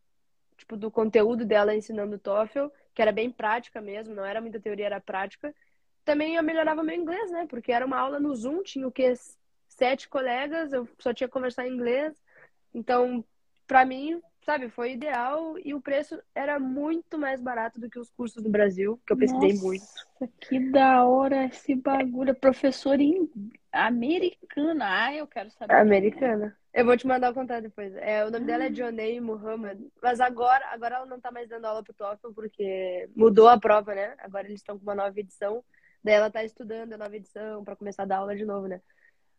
[0.57, 4.87] tipo, do conteúdo dela ensinando TOEFL, que era bem prática mesmo, não era muita teoria,
[4.87, 5.53] era prática,
[6.03, 7.45] também eu melhorava meu inglês, né?
[7.47, 9.13] Porque era uma aula no Zoom, tinha o quê?
[9.67, 12.19] Sete colegas, eu só tinha que conversar em inglês.
[12.73, 13.23] Então,
[13.67, 18.11] pra mim, sabe, foi ideal e o preço era muito mais barato do que os
[18.11, 19.85] cursos do Brasil, que eu pesquisei Nossa, muito.
[20.39, 22.35] Que da hora esse bagulho.
[22.35, 23.29] Professor em...
[23.71, 25.05] americana.
[25.05, 25.73] Ah, eu quero saber.
[25.73, 25.79] É.
[25.79, 26.55] Americana.
[26.73, 27.95] Eu vou te mandar o contato depois.
[27.95, 29.79] É, o nome dela é Jonei Muhammad.
[30.01, 33.95] Mas agora, agora ela não tá mais dando aula pro TOEFL porque mudou a prova,
[33.95, 34.13] né?
[34.19, 35.63] Agora eles estão com uma nova edição.
[36.03, 38.81] Daí ela tá estudando a nova edição para começar a dar aula de novo, né?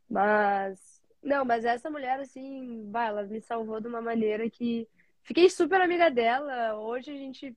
[0.09, 0.95] Mas
[1.27, 4.89] não, mas essa mulher assim, vai, ela me salvou de uma maneira que
[5.27, 6.79] Fiquei super amiga dela.
[6.79, 7.55] Hoje a gente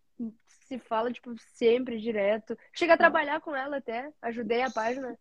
[0.47, 2.57] se fala, tipo, sempre, direto.
[2.73, 4.11] Chega a trabalhar com ela até.
[4.23, 5.15] Ajudei a página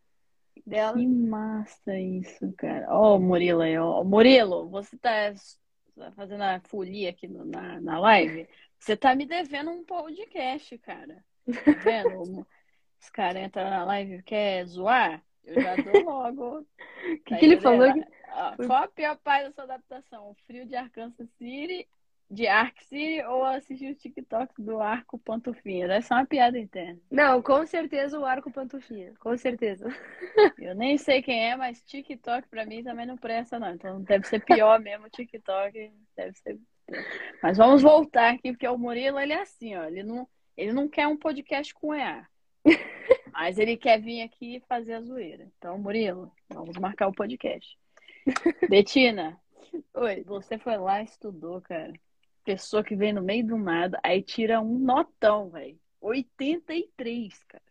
[0.67, 0.97] dela.
[0.97, 2.87] Que massa isso, cara.
[2.89, 4.03] Ó, oh, Murilo aí, ó.
[4.03, 5.35] Murilo, você tá
[6.17, 8.49] fazendo a folia aqui na, na live?
[8.79, 11.23] Você tá me devendo um podcast, cara.
[11.45, 12.47] Tá vendo?
[12.99, 15.23] Os caras entram na live e quer zoar?
[15.49, 16.59] Eu já dou logo.
[16.61, 16.65] O
[17.25, 17.89] que, que ele falou?
[18.67, 20.31] Qual a pior parte da sua adaptação?
[20.31, 21.89] O frio de Arkansas City
[22.31, 25.89] de Ark City ou assistir os TikToks do Arco Pantufinha.
[25.89, 27.01] Deve ser uma piada interna.
[27.11, 29.15] Não, com certeza o Arco Pantufinha.
[29.19, 29.89] Com certeza.
[30.59, 33.73] Eu nem sei quem é, mas TikTok pra mim também não presta, não.
[33.75, 35.91] Então deve ser pior mesmo o TikTok.
[36.17, 36.59] Deve ser.
[37.43, 39.85] Mas vamos voltar aqui, porque o Murilo, ele é assim, ó.
[39.85, 42.27] Ele não, ele não quer um podcast com EA.
[43.33, 45.49] Mas ele quer vir aqui fazer a zoeira.
[45.57, 47.79] Então, Murilo, vamos marcar o podcast.
[48.69, 49.41] Betina,
[49.95, 50.23] Oi.
[50.25, 51.93] Você foi lá e estudou, cara
[52.49, 55.79] pessoa que vem no meio do nada, aí tira um notão, velho.
[56.01, 57.63] 83, cara.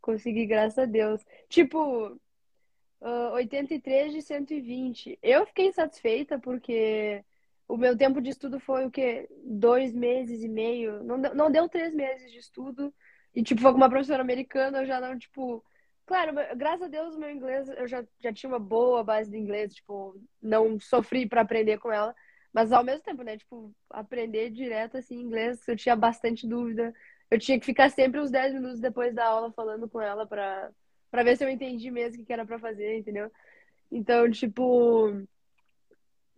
[0.00, 1.24] Consegui, graças a Deus.
[1.48, 5.16] Tipo, uh, 83 de 120.
[5.22, 7.24] Eu fiquei satisfeita porque
[7.68, 9.28] o meu tempo de estudo foi o quê?
[9.44, 11.04] Dois meses e meio.
[11.04, 12.92] Não não deu três meses de estudo.
[13.34, 15.64] E, tipo, foi com uma professora americana, eu já não, tipo.
[16.04, 19.74] Claro, graças a Deus meu inglês, eu já, já tinha uma boa base de inglês,
[19.74, 22.14] tipo, não sofri para aprender com ela.
[22.52, 23.38] Mas ao mesmo tempo, né?
[23.38, 26.92] Tipo, aprender direto assim inglês, eu tinha bastante dúvida.
[27.30, 30.70] Eu tinha que ficar sempre uns 10 minutos depois da aula falando com ela pra,
[31.10, 33.30] pra ver se eu entendi mesmo o que era pra fazer, entendeu?
[33.90, 35.24] Então, tipo,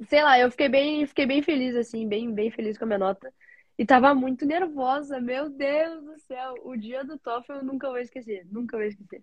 [0.09, 2.99] sei lá, eu fiquei bem, fiquei bem feliz, assim, bem, bem feliz com a minha
[2.99, 3.33] nota.
[3.77, 6.55] E tava muito nervosa, meu Deus do céu.
[6.63, 9.23] O dia do TOEFL eu nunca vou esquecer, nunca vou esquecer.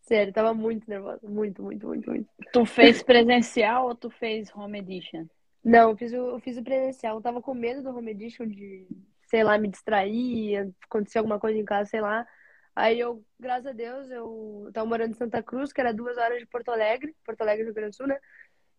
[0.00, 2.28] Sério, tava muito nervosa, muito, muito, muito, muito.
[2.52, 5.26] Tu fez presencial ou tu fez home edition?
[5.64, 7.16] Não, eu fiz o, eu fiz o presencial.
[7.16, 8.86] Eu tava com medo do Home Edition de,
[9.28, 12.26] sei lá, me distrair, acontecer alguma coisa em casa, sei lá.
[12.74, 16.38] Aí eu, graças a Deus, eu tava morando em Santa Cruz, que era duas horas
[16.38, 18.18] de Porto Alegre, Porto Alegre, Rio Grande do Sul, né?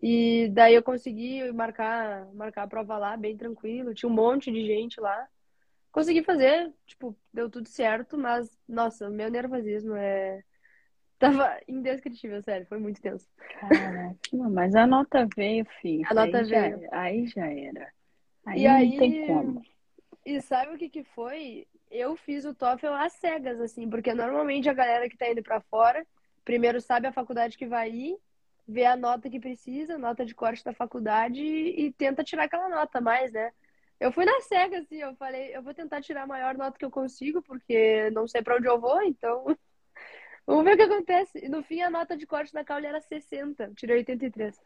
[0.05, 3.93] E daí eu consegui marcar, marcar a prova lá, bem tranquilo.
[3.93, 5.27] Tinha um monte de gente lá.
[5.93, 10.43] Consegui fazer, tipo, deu tudo certo, mas, nossa, o meu nervosismo é.
[11.19, 13.29] Tava indescritível, sério, foi muito tenso.
[13.61, 14.17] Caraca,
[14.49, 16.05] mas a nota veio, filho.
[16.09, 16.81] A nota aí veio.
[16.81, 17.93] Já, aí já era.
[18.45, 19.61] Aí E não aí, tem como.
[20.25, 21.65] e sabe o que que foi?
[21.89, 25.61] Eu fiz o TOEFL às cegas, assim, porque normalmente a galera que tá indo pra
[25.61, 26.05] fora,
[26.43, 28.17] primeiro sabe a faculdade que vai ir,
[28.67, 32.69] vê a nota que precisa, nota de corte da faculdade e, e tenta tirar aquela
[32.69, 33.51] nota mais, né?
[33.99, 36.85] Eu fui na cega, assim, eu falei, eu vou tentar tirar a maior nota que
[36.85, 39.45] eu consigo, porque não sei pra onde eu vou, então
[40.45, 41.39] vamos ver o que acontece.
[41.45, 44.59] E no fim a nota de corte da Caule era 60, eu tirei 83.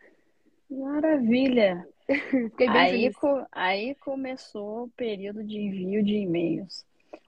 [0.69, 1.87] Maravilha.
[2.07, 6.85] Fiquei bem Aí, co- aí começou o período de envio de e-mails.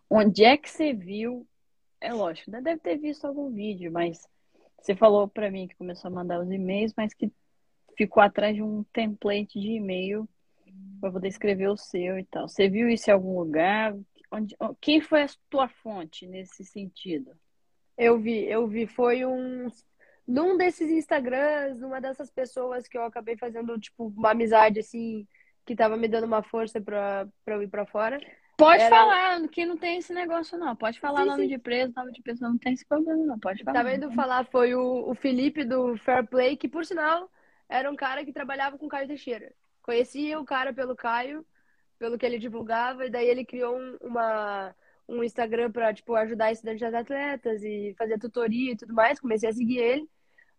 [0.09, 1.47] Onde é que você viu?
[2.01, 2.61] É lógico, né?
[2.61, 4.27] Deve ter visto algum vídeo, mas
[4.81, 7.31] você falou pra mim que começou a mandar os e-mails, mas que
[7.97, 10.27] ficou atrás de um template de e-mail
[10.99, 12.47] para poder escrever o seu e tal.
[12.47, 13.95] Você viu isso em algum lugar?
[14.31, 17.31] Onde, quem foi a tua fonte nesse sentido?
[17.97, 18.87] Eu vi, eu vi.
[18.87, 19.67] Foi um.
[20.27, 25.27] Num desses Instagrams, numa dessas pessoas que eu acabei fazendo, tipo, uma amizade, assim,
[25.65, 28.19] que tava me dando uma força pra, pra eu ir pra fora.
[28.59, 30.75] Pode Era- falar, que não tem esse negócio, não.
[30.75, 31.49] Pode falar Sim, nome sim.
[31.49, 33.39] de preso, nome de pessoa, não tem esse problema, não.
[33.39, 33.77] Pode falar.
[33.77, 37.31] Tava indo falar, foi o, o Felipe do Fair Play, que por sinal
[37.69, 39.53] era um cara que trabalhava com o Caio Teixeira.
[39.81, 41.45] Conhecia o cara pelo Caio,
[41.97, 44.75] pelo que ele divulgava, e daí ele criou um, uma,
[45.07, 49.19] um Instagram pra, tipo, ajudar estudantes atletas e fazer tutoria e tudo mais.
[49.21, 50.09] Comecei a seguir ele.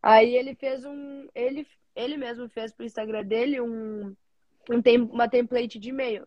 [0.02, 1.28] Aí ele fez um.
[1.34, 4.16] Ele, ele mesmo fez pro Instagram dele um,
[4.70, 6.26] um tem, uma template de e-mail.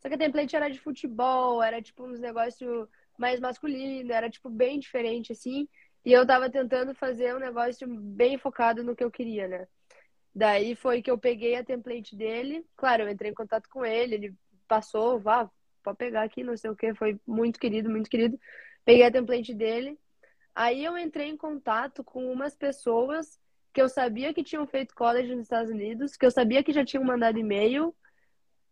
[0.00, 4.48] Só que a template era de futebol, era tipo uns negócios mais masculino, era tipo
[4.48, 5.68] bem diferente assim.
[6.04, 9.68] E eu tava tentando fazer um negócio bem focado no que eu queria, né?
[10.34, 12.64] Daí foi que eu peguei a template dele.
[12.76, 14.34] Claro, eu entrei em contato com ele, ele
[14.66, 15.50] passou, vá,
[15.82, 18.38] pode pegar aqui, não sei o que, foi muito querido, muito querido.
[18.84, 19.98] Peguei a template dele.
[20.54, 23.38] Aí eu entrei em contato com umas pessoas
[23.72, 26.84] que eu sabia que tinham feito college nos Estados Unidos, que eu sabia que já
[26.84, 27.94] tinham mandado e-mail,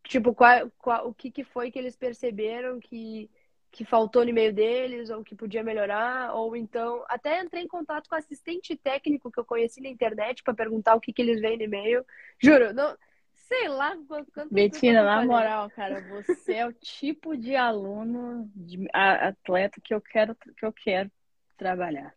[0.09, 3.29] tipo, qual, qual, o que, que foi que eles perceberam que,
[3.71, 8.09] que faltou no e-mail deles, ou que podia melhorar, ou então, até entrei em contato
[8.09, 11.39] com o assistente técnico que eu conheci na internet para perguntar o que, que eles
[11.39, 12.03] veem no e-mail.
[12.39, 12.97] Juro, não,
[13.35, 18.89] sei lá quanto, quantas Betina, na moral, cara, você é o tipo de aluno, de
[18.91, 21.11] atleta que eu quero, que eu quero
[21.55, 22.15] trabalhar.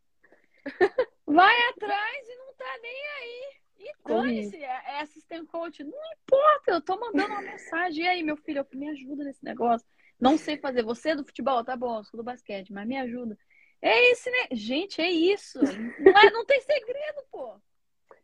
[1.26, 3.61] Vai atrás e não tá nem aí.
[3.82, 8.04] E dane-se, é, é assistant coach, não importa, eu tô mandando uma mensagem.
[8.04, 9.86] E aí, meu filho, me ajuda nesse negócio.
[10.20, 10.84] Não sei fazer.
[10.84, 13.36] Você é do futebol, tá bom, eu sou do basquete, mas me ajuda.
[13.80, 14.48] É esse, né?
[14.52, 15.58] Gente, é isso.
[15.98, 17.60] Não, é, não tem segredo, pô.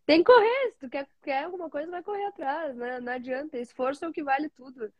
[0.06, 3.00] Tem que correr, se tu quer, quer alguma coisa, vai correr atrás, né?
[3.00, 4.92] Não adianta, esforço é o que vale tudo.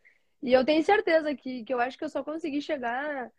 [0.43, 3.31] E eu tenho certeza que, que eu acho que eu só consegui chegar,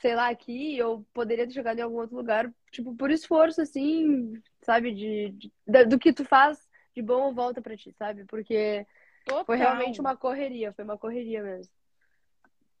[0.00, 4.34] sei lá, aqui, eu poderia ter chegado em algum outro lugar, tipo, por esforço, assim,
[4.62, 6.58] sabe, de, de- da- do que tu faz
[6.94, 8.24] de bom volta pra ti, sabe?
[8.24, 8.86] Porque
[9.24, 9.44] Total.
[9.44, 11.72] foi realmente uma correria, foi uma correria mesmo.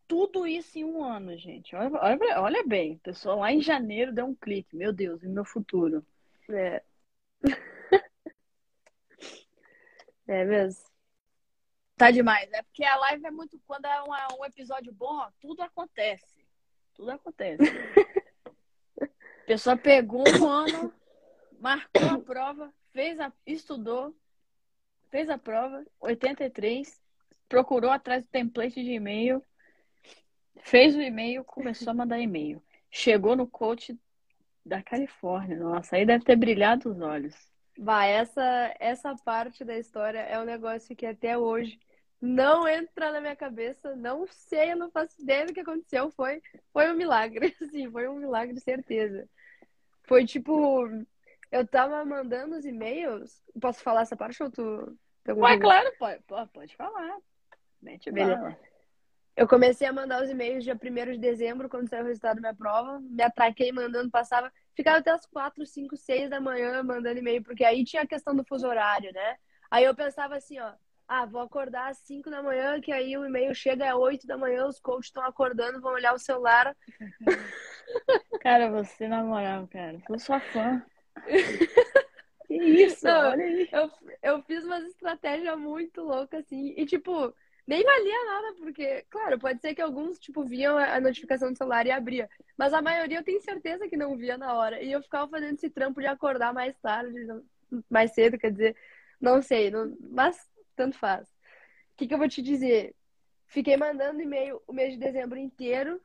[0.06, 1.74] tudo isso em um ano, gente.
[1.74, 4.76] Olha, olha, olha bem, pessoal lá em janeiro deu um clique.
[4.76, 6.04] Meu Deus, e meu futuro.
[6.50, 6.82] É.
[10.26, 10.82] É mesmo.
[11.98, 12.50] Tá demais.
[12.52, 13.60] É porque a live é muito.
[13.66, 16.46] Quando é uma- um episódio bom, tudo acontece.
[16.94, 17.58] Tudo acontece.
[19.44, 20.90] A pessoa pegou um ano,
[21.60, 24.16] marcou a prova, fez a, estudou,
[25.10, 26.98] fez a prova, 83,
[27.46, 29.44] procurou atrás do template de e-mail,
[30.62, 32.62] fez o e-mail, começou a mandar e-mail.
[32.90, 33.94] Chegou no coach
[34.64, 35.58] da Califórnia.
[35.58, 37.36] Nossa, aí deve ter brilhado os olhos.
[37.78, 41.78] Vai, essa, essa parte da história é um negócio que até hoje
[42.24, 46.40] não entra na minha cabeça, não sei, eu não faço ideia do que aconteceu, foi,
[46.72, 49.28] foi um milagre, assim, foi um milagre, certeza.
[50.04, 50.88] Foi tipo,
[51.52, 54.98] eu tava mandando os e-mails, posso falar essa parte ou tu...
[55.28, 57.16] Ué, claro, pode, pode, falar.
[57.80, 58.36] Mete Beleza.
[58.36, 58.58] bala.
[59.36, 62.40] Eu comecei a mandar os e-mails dia 1 de dezembro, quando saiu o resultado da
[62.40, 63.00] minha prova.
[63.00, 64.52] Me atraquei mandando, passava.
[64.74, 68.34] Ficava até as 4, 5, 6 da manhã mandando e-mail, porque aí tinha a questão
[68.34, 69.36] do fuso horário, né?
[69.70, 70.72] Aí eu pensava assim, ó.
[71.06, 74.38] Ah, vou acordar às 5 da manhã, que aí o e-mail chega às 8 da
[74.38, 76.74] manhã, os coaches estão acordando, vão olhar o celular.
[78.40, 80.82] Cara, você, na moral, cara, sou sua fã.
[82.46, 83.68] Que isso, Não, olha aí.
[83.72, 83.90] Eu,
[84.22, 86.74] eu fiz umas estratégias muito loucas, assim.
[86.76, 87.34] E, tipo,
[87.66, 91.86] nem valia nada, porque, claro, pode ser que alguns, tipo, viam a notificação do celular
[91.86, 92.28] e abria.
[92.56, 94.82] Mas a maioria eu tenho certeza que não via na hora.
[94.82, 97.14] E eu ficava fazendo esse trampo de acordar mais tarde,
[97.88, 98.76] mais cedo, quer dizer,
[99.20, 99.96] não sei, não...
[100.10, 100.36] mas
[100.74, 101.28] tanto faz.
[101.28, 102.94] O que, que eu vou te dizer?
[103.46, 106.00] Fiquei mandando e-mail o mês de dezembro inteiro.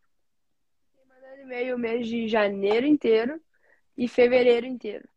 [0.91, 3.41] Fiquei mandando e-mail o mês de janeiro inteiro
[3.97, 5.07] e fevereiro inteiro.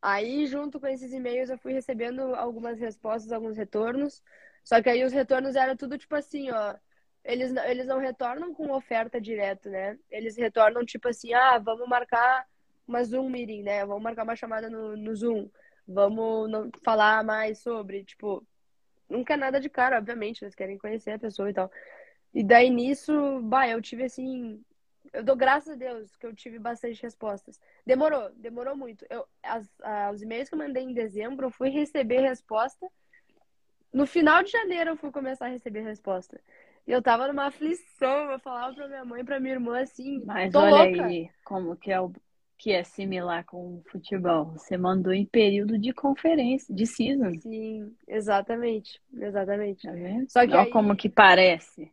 [0.00, 4.22] Aí, junto com esses e-mails, eu fui recebendo algumas respostas, alguns retornos.
[4.62, 6.74] Só que aí os retornos eram tudo tipo assim, ó.
[7.24, 9.98] Eles, eles não retornam com oferta direto, né?
[10.10, 12.46] Eles retornam tipo assim, ah, vamos marcar
[12.86, 13.84] uma Zoom meeting, né?
[13.86, 15.48] Vamos marcar uma chamada no, no Zoom.
[15.86, 18.46] Vamos não, falar mais sobre, tipo,
[19.08, 21.70] nunca é nada de cara, obviamente, eles querem conhecer a pessoa e tal.
[22.32, 24.62] E daí nisso, bah, eu tive assim,
[25.12, 27.60] eu dou graças a Deus que eu tive bastante respostas.
[27.86, 29.06] Demorou, demorou muito.
[29.08, 29.70] Eu, as,
[30.12, 32.90] os e-mails que eu mandei em dezembro, eu fui receber resposta.
[33.92, 36.40] No final de janeiro eu fui começar a receber resposta.
[36.86, 40.22] E eu tava numa aflição, eu falava pra minha mãe e pra minha irmã assim.
[40.24, 41.06] Mas olha louca.
[41.06, 42.12] aí como que é o
[42.56, 44.52] que é similar com o futebol.
[44.52, 47.38] Você mandou em período de conferência, de season.
[47.40, 49.00] Sim, exatamente.
[49.12, 49.82] Exatamente.
[49.86, 49.92] Tá?
[50.28, 50.70] Só que olha aí...
[50.70, 51.92] como que parece.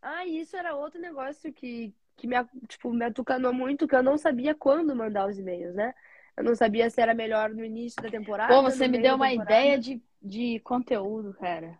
[0.00, 2.36] Ah, isso era outro negócio que, que me,
[2.68, 5.94] tipo, me atucanou muito, que eu não sabia quando mandar os e-mails, né?
[6.36, 8.52] Eu não sabia se era melhor no início da temporada.
[8.52, 11.78] Pô, você me deu uma ideia de, de conteúdo, cara.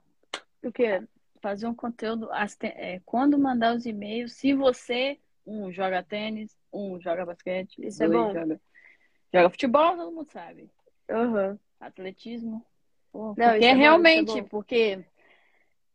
[0.62, 1.02] O quê?
[1.40, 2.28] Fazer um conteúdo.
[2.60, 8.08] É, quando mandar os e-mails, se você, um, joga tênis, um, joga basquete, Isso é
[8.08, 8.40] dois, é bom.
[8.40, 8.60] Joga,
[9.32, 10.70] joga futebol, todo mundo sabe.
[11.10, 11.58] Uhum.
[11.80, 12.64] Atletismo.
[13.12, 15.04] Pô, não, porque é, é realmente, é porque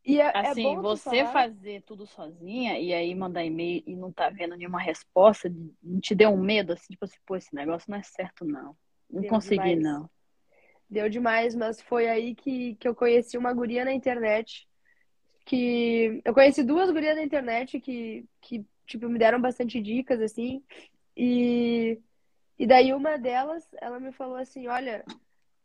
[0.07, 1.33] e é, é assim, é você falar...
[1.33, 6.15] fazer tudo sozinha e aí mandar e-mail e não tá vendo nenhuma resposta, não te
[6.15, 8.73] deu um medo, assim, tipo assim, pô, esse negócio não é certo, não.
[9.09, 9.83] Não deu consegui, demais.
[9.83, 10.09] não.
[10.89, 14.65] Deu demais, mas foi aí que, que eu conheci uma guria na internet.
[15.45, 16.21] Que.
[16.23, 20.63] Eu conheci duas gurias na internet que, que, tipo, me deram bastante dicas, assim.
[21.15, 21.99] E.
[22.59, 25.05] E daí uma delas, ela me falou assim, olha,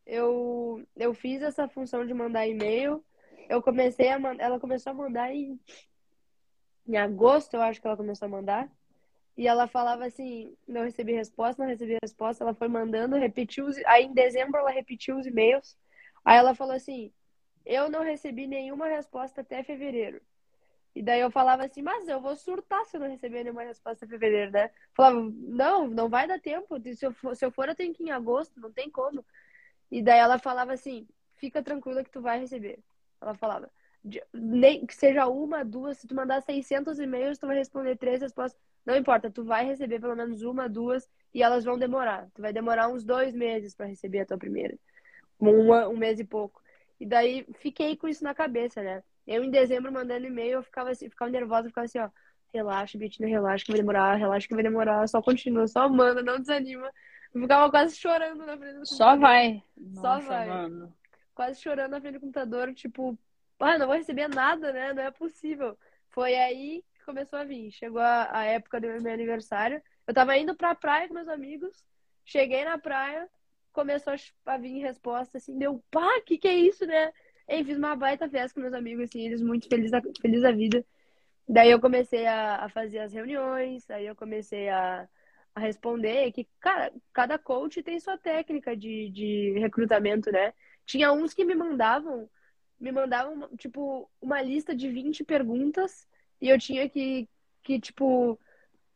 [0.06, 3.02] eu, eu fiz essa função de mandar e-mail
[3.52, 5.60] eu comecei a mandar, ela começou a mandar em,
[6.86, 8.70] em agosto, eu acho que ela começou a mandar.
[9.36, 12.44] E ela falava assim, não recebi resposta, não recebi resposta.
[12.44, 13.66] Ela foi mandando, repetiu.
[13.66, 13.76] Os...
[13.86, 15.76] Aí em dezembro ela repetiu os e-mails.
[16.24, 17.12] Aí ela falou assim,
[17.64, 20.20] eu não recebi nenhuma resposta até fevereiro.
[20.94, 24.04] E daí eu falava assim, mas eu vou surtar se eu não receber nenhuma resposta
[24.04, 24.70] até fevereiro, né?
[24.94, 26.78] Falava, não, não vai dar tempo.
[26.94, 29.24] Se eu for, se eu, for eu tenho que ir em agosto, não tem como.
[29.90, 32.78] E daí ela falava assim, fica tranquila que tu vai receber.
[33.20, 33.70] Ela falava,
[34.32, 38.60] nem que seja uma, duas, se tu mandar 600 e-mails, tu vai responder três respostas.
[38.84, 42.28] Não importa, tu vai receber pelo menos uma, duas, e elas vão demorar.
[42.34, 44.76] Tu vai demorar uns dois meses para receber a tua primeira.
[45.38, 46.60] Uma, um mês e pouco.
[47.00, 49.02] E daí fiquei com isso na cabeça, né?
[49.26, 52.08] Eu em dezembro mandando e-mail, eu ficava assim, ficava nervosa, ficava assim, ó,
[52.52, 56.38] relaxa, Betina, relaxa que vai demorar, relaxa que vai demorar, só continua, só manda, não
[56.38, 56.90] desanima.
[57.34, 59.62] Eu ficava quase chorando na frente do Só vai.
[59.94, 60.48] Só Nossa, vai.
[60.48, 60.94] Mano
[61.34, 63.18] quase chorando na frente do computador, tipo,
[63.58, 64.92] ah, não vou receber nada, né?
[64.92, 65.78] Não é possível.
[66.08, 67.70] Foi aí que começou a vir.
[67.70, 69.82] Chegou a, a época do meu aniversário.
[70.06, 71.84] Eu tava indo pra praia com meus amigos.
[72.24, 73.28] Cheguei na praia,
[73.72, 74.14] começou
[74.46, 77.12] a vir resposta assim, deu, pá, que que é isso, né?
[77.48, 80.84] E fiz uma baita festa com meus amigos, assim, eles muito felizes da, da vida.
[81.48, 85.08] Daí eu comecei a, a fazer as reuniões, aí eu comecei a,
[85.54, 90.52] a responder que, cara, cada coach tem sua técnica de, de recrutamento, né?
[90.86, 92.28] Tinha uns que me mandavam,
[92.80, 96.08] me mandavam, tipo, uma lista de 20 perguntas
[96.40, 97.28] e eu tinha que,
[97.62, 98.38] que tipo,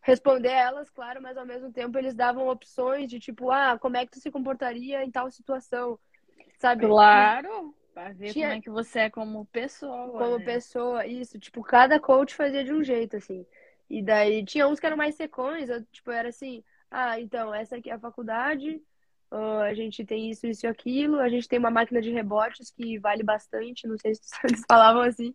[0.00, 4.06] responder elas, claro, mas ao mesmo tempo eles davam opções de, tipo, ah, como é
[4.06, 5.98] que tu se comportaria em tal situação,
[6.58, 6.86] sabe?
[6.86, 7.74] Claro!
[7.96, 8.48] Pra ver tinha...
[8.48, 10.10] como é que você é como pessoa.
[10.10, 10.44] Como né?
[10.44, 11.38] pessoa, isso.
[11.38, 13.46] Tipo, cada coach fazia de um jeito, assim.
[13.88, 17.76] E daí tinha uns que eram mais secões, eu, tipo, era assim, ah, então, essa
[17.76, 18.82] aqui é a faculdade,
[19.28, 21.18] Uh, a gente tem isso, isso e aquilo.
[21.18, 23.86] A gente tem uma máquina de rebotes que vale bastante.
[23.88, 25.34] Não sei se eles falavam assim.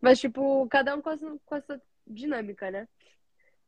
[0.00, 2.86] Mas, tipo, cada um com essa, com essa dinâmica, né?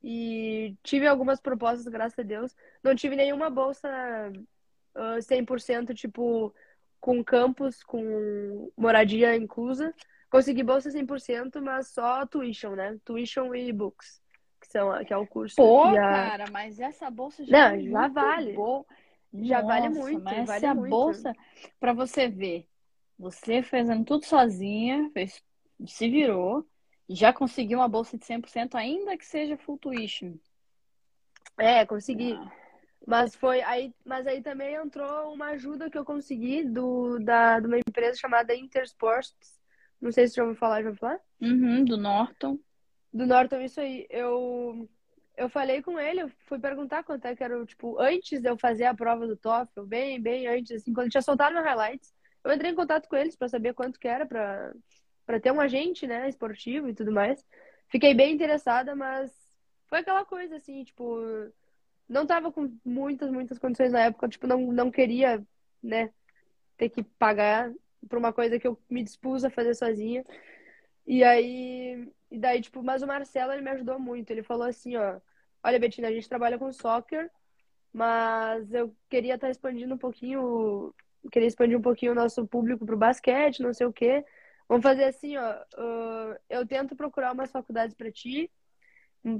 [0.00, 2.54] E tive algumas propostas, graças a Deus.
[2.84, 3.88] Não tive nenhuma bolsa
[4.94, 6.54] uh, 100%, tipo,
[7.04, 9.94] com campus, com moradia inclusa.
[10.30, 12.98] Consegui bolsa 100%, mas só tuition, né?
[13.04, 14.22] Tuition e books,
[14.58, 15.54] que, são, que é o curso.
[15.54, 15.92] Pô, a...
[15.92, 18.54] cara, mas essa bolsa já, Não, é já vale.
[18.54, 18.86] Boa.
[19.34, 20.24] Já Nossa, vale muito.
[20.24, 20.88] Mas vale essa muito.
[20.90, 21.36] bolsa,
[21.78, 22.66] para você ver,
[23.18, 25.42] você fazendo tudo sozinha, fez,
[25.86, 26.66] se virou,
[27.06, 30.36] já conseguiu uma bolsa de 100%, ainda que seja full tuition.
[31.58, 32.32] É, consegui.
[32.32, 32.63] Ah.
[33.06, 37.66] Mas foi aí, mas aí também entrou uma ajuda que eu consegui do da de
[37.66, 39.34] uma empresa chamada Intersports
[40.00, 41.20] Não sei se já ouviu falar, já ouviu falar?
[41.40, 42.58] Uhum, do Norton.
[43.12, 44.06] Do Norton, isso aí.
[44.08, 44.88] Eu,
[45.36, 48.56] eu falei com ele, eu fui perguntar quanto é que era, tipo, antes de eu
[48.56, 52.12] fazer a prova do TOEFL, bem, bem antes, assim, quando tinha soltado no highlights.
[52.42, 54.72] Eu entrei em contato com eles para saber quanto que era para
[55.26, 57.42] para ter um agente, né, esportivo e tudo mais.
[57.88, 59.32] Fiquei bem interessada, mas
[59.88, 61.18] foi aquela coisa assim, tipo,
[62.08, 65.44] não tava com muitas, muitas condições na época, tipo, não, não queria,
[65.82, 66.10] né,
[66.76, 67.72] ter que pagar
[68.08, 70.24] por uma coisa que eu me dispus a fazer sozinha.
[71.06, 74.30] E aí, e daí, tipo, mas o Marcelo, ele me ajudou muito.
[74.30, 75.20] Ele falou assim, ó,
[75.62, 77.30] olha, Betina, a gente trabalha com soccer,
[77.92, 80.94] mas eu queria estar tá expandindo um pouquinho,
[81.30, 84.24] queria expandir um pouquinho o nosso público pro basquete, não sei o quê.
[84.68, 88.50] Vamos fazer assim, ó, uh, eu tento procurar umas faculdades para ti,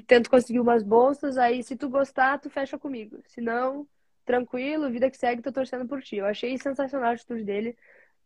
[0.06, 3.22] tento conseguir umas bolsas, aí se tu gostar, tu fecha comigo.
[3.26, 3.86] Se não,
[4.24, 6.16] tranquilo, vida que segue, tô torcendo por ti.
[6.16, 7.76] Eu achei sensacional a atitude dele.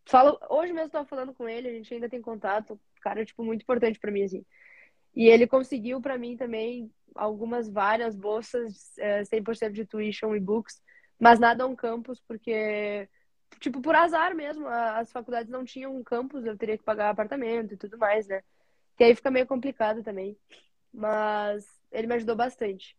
[0.05, 3.63] Falo, hoje mesmo tava falando com ele, a gente ainda tem contato, cara, tipo, muito
[3.63, 4.45] importante para mim, assim.
[5.15, 10.81] E ele conseguiu para mim também algumas várias bolsas, é, 100% de tuition e books,
[11.19, 13.09] mas nada on campus, porque,
[13.61, 17.75] tipo, por azar mesmo, as faculdades não tinham um campus, eu teria que pagar apartamento
[17.75, 18.43] e tudo mais, né?
[18.97, 20.37] Que aí fica meio complicado também.
[20.93, 22.97] Mas ele me ajudou bastante.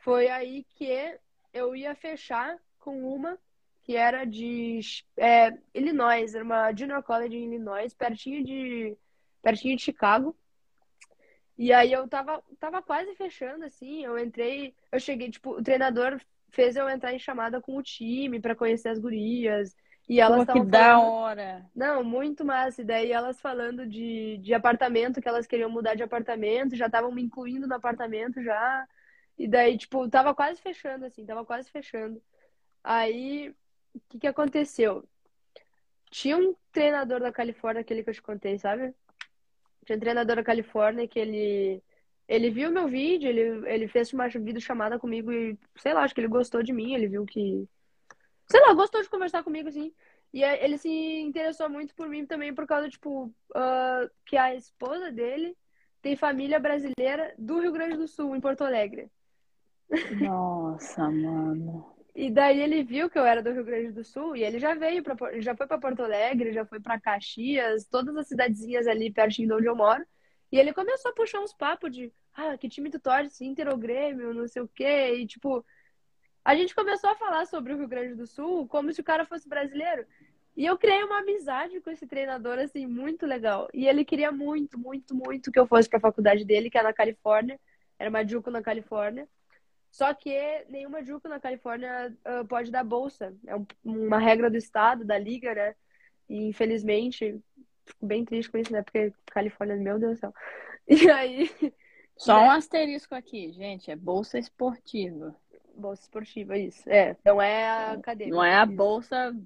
[0.00, 1.18] Foi aí que
[1.52, 3.38] eu ia fechar com uma
[3.82, 4.80] que era de
[5.16, 8.96] é, Illinois, era uma junior college em Illinois, pertinho de
[9.40, 10.36] pertinho de Chicago.
[11.56, 16.20] E aí eu tava, tava quase fechando, assim, eu entrei, eu cheguei, tipo, o treinador
[16.50, 19.74] fez eu entrar em chamada com o time para conhecer as gurias.
[20.08, 20.70] E elas Pô, que falando...
[20.70, 21.70] da hora!
[21.74, 22.82] Não, muito massa.
[22.82, 27.10] E daí elas falando de, de apartamento, que elas queriam mudar de apartamento, já estavam
[27.10, 28.86] me incluindo no apartamento já.
[29.38, 32.22] E daí, tipo, tava quase fechando, assim, tava quase fechando.
[32.82, 33.50] Aí,
[33.94, 35.04] o que que aconteceu?
[36.10, 38.94] Tinha um treinador da Califórnia, aquele que eu te contei, sabe?
[39.84, 41.82] Tinha um treinador da Califórnia que ele
[42.28, 46.20] ele viu meu vídeo, ele, ele fez uma videochamada comigo e, sei lá, acho que
[46.20, 47.68] ele gostou de mim, ele viu que.
[48.48, 49.92] Sei lá, gostou de conversar comigo, assim.
[50.32, 55.10] E ele se interessou muito por mim também por causa, tipo, uh, que a esposa
[55.10, 55.56] dele
[56.02, 59.10] tem família brasileira do Rio Grande do Sul, em Porto Alegre.
[60.20, 61.96] Nossa, mano.
[62.14, 64.74] E daí ele viu que eu era do Rio Grande do Sul e ele já
[64.74, 69.12] veio para já foi para Porto Alegre, já foi para Caxias, todas as cidadezinhas ali
[69.12, 70.02] pertinho de onde eu moro.
[70.50, 73.76] E ele começou a puxar uns papos de, ah, que time tu torce, Inter ou
[73.76, 75.16] Grêmio, não sei o quê.
[75.16, 75.64] E tipo,
[76.46, 79.24] a gente começou a falar sobre o Rio Grande do Sul como se o cara
[79.24, 80.06] fosse brasileiro.
[80.56, 83.68] E eu criei uma amizade com esse treinador assim muito legal.
[83.74, 86.84] E ele queria muito, muito, muito que eu fosse para a faculdade dele, que é
[86.84, 87.58] na Califórnia.
[87.98, 89.28] Era uma Juco na Califórnia.
[89.90, 93.34] Só que nenhuma Juco na Califórnia uh, pode dar bolsa.
[93.44, 95.74] É um, uma regra do estado, da liga, né?
[96.28, 97.40] E infelizmente,
[97.84, 98.82] fico bem triste com isso, né?
[98.82, 100.34] Porque Califórnia, meu Deus do céu.
[100.86, 101.50] E aí.
[102.16, 102.46] Só né?
[102.46, 103.90] um asterisco aqui, gente.
[103.90, 105.34] É bolsa esportiva.
[105.76, 106.88] Bolsa esportiva, isso.
[106.88, 108.36] É, não é a acadêmica.
[108.36, 109.36] Não é a bolsa.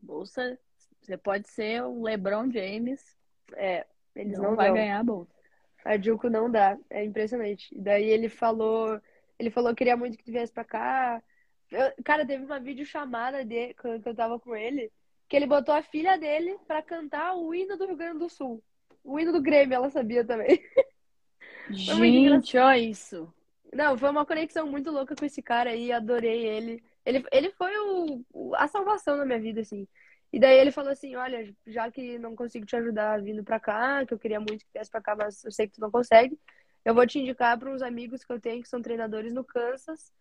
[0.00, 0.58] Bolsa.
[1.00, 3.16] Você pode ser o LeBron James.
[3.54, 4.76] É, eles não, não vai dão.
[4.76, 5.32] ganhar a bolsa.
[5.84, 6.76] A Juco não dá.
[6.90, 7.74] É impressionante.
[7.74, 9.00] E daí ele falou
[9.38, 11.22] ele falou que queria muito que tu viesse pra cá.
[11.70, 14.90] Eu, cara, teve uma videochamada de, quando eu tava com ele,
[15.28, 18.62] que ele botou a filha dele pra cantar o hino do Rio Grande do Sul.
[19.04, 20.60] O hino do Grêmio, ela sabia também.
[21.70, 23.32] Gente, olha isso.
[23.72, 26.82] Não, foi uma conexão muito louca com esse cara aí, adorei ele.
[27.04, 29.86] Ele, ele foi o, a salvação na minha vida, assim.
[30.32, 34.04] E daí ele falou assim, olha, já que não consigo te ajudar vindo pra cá,
[34.04, 36.38] que eu queria muito que viesse pra cá, mas eu sei que tu não consegue,
[36.84, 40.12] eu vou te indicar para uns amigos que eu tenho que são treinadores no Kansas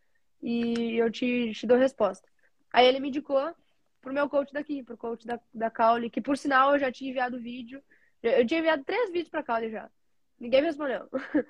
[0.42, 2.28] e eu te, te dou resposta.
[2.72, 3.54] Aí ele me indicou
[4.02, 7.10] pro meu coach daqui, pro coach da, da Caule, que por sinal eu já tinha
[7.10, 7.84] enviado vídeo.
[8.24, 9.90] Eu tinha enviado três vídeos pra Caule já.
[10.40, 11.10] Ninguém me respondeu.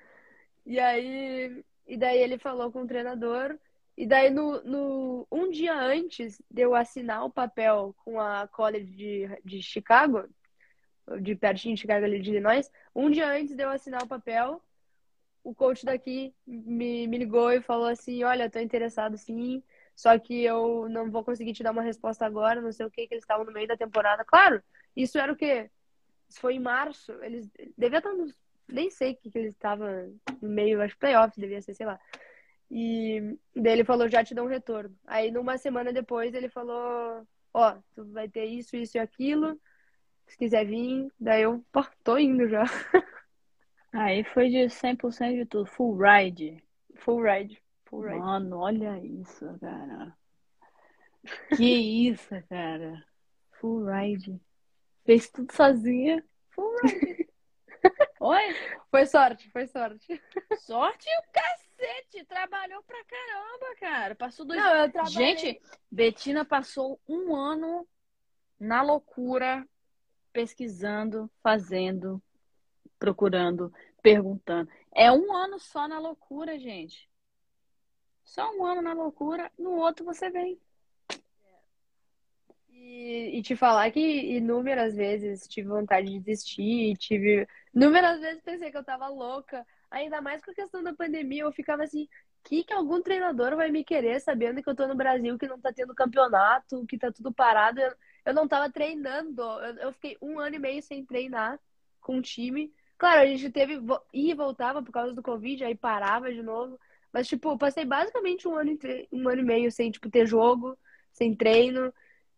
[0.66, 3.57] e aí, e daí ele falou com o treinador.
[3.95, 8.91] E daí, no, no, um dia antes de eu assinar o papel com a College
[8.95, 10.27] de, de Chicago,
[11.21, 14.61] de pertinho de Chicago ali de Illinois, um dia antes de eu assinar o papel,
[15.43, 19.63] o coach daqui me, me ligou e falou assim: Olha, tô interessado sim,
[19.95, 23.07] só que eu não vou conseguir te dar uma resposta agora, não sei o que,
[23.07, 24.25] que eles estavam no meio da temporada.
[24.25, 24.61] Claro,
[24.95, 25.71] isso era o quê?
[26.29, 28.38] Isso foi em março, eles devia estar nos.
[28.68, 29.88] Nem sei o que, que eles estavam
[30.41, 31.99] no meio, acho que playoffs devia ser, sei lá.
[32.70, 34.95] E daí ele falou: Já te dou um retorno.
[35.05, 39.59] Aí, numa semana depois, ele falou: Ó, oh, tu vai ter isso, isso e aquilo.
[40.28, 42.63] Se quiser vir, daí eu, pô, tô indo já.
[43.93, 45.65] Aí foi de 100% de tudo.
[45.65, 46.61] Full ride.
[46.97, 47.61] Full ride.
[47.86, 48.20] Full ride.
[48.20, 50.15] Mano, olha isso, cara.
[51.55, 53.03] Que isso, cara.
[53.53, 54.39] Full ride.
[55.05, 56.24] Fez tudo sozinha.
[56.49, 57.30] Full ride.
[58.20, 58.55] Oi?
[58.89, 60.22] Foi sorte, foi sorte.
[60.59, 62.26] Sorte o cacete!
[62.26, 64.15] Trabalhou pra caramba, cara.
[64.15, 65.38] Passou dois Não, eu trabalhei.
[65.38, 65.61] Gente,
[65.91, 67.88] Betina passou um ano
[68.59, 69.68] na loucura,
[70.34, 72.22] pesquisando, fazendo,
[72.97, 74.70] procurando, perguntando.
[74.95, 77.07] É um ano só na loucura, gente.
[78.24, 80.59] Só um ano na loucura, no outro você vem.
[82.80, 83.99] E, te falar que
[84.38, 87.47] inúmeras vezes tive vontade de desistir, tive.
[87.73, 89.65] Inúmeras vezes pensei que eu tava louca.
[89.89, 92.07] Ainda mais com a questão da pandemia, eu ficava assim,
[92.43, 95.59] que que algum treinador vai me querer sabendo que eu tô no Brasil, que não
[95.59, 97.80] tá tendo campeonato, que tá tudo parado.
[97.80, 97.93] Eu,
[98.25, 99.41] eu não tava treinando.
[99.41, 101.59] Eu, eu fiquei um ano e meio sem treinar
[102.01, 102.71] com o time.
[102.97, 103.73] Claro, a gente teve
[104.13, 106.80] ia e voltava por causa do Covid, aí parava de novo.
[107.13, 108.78] Mas, tipo, passei basicamente um ano,
[109.11, 110.78] um ano e meio sem, tipo, ter jogo,
[111.13, 111.93] sem treino.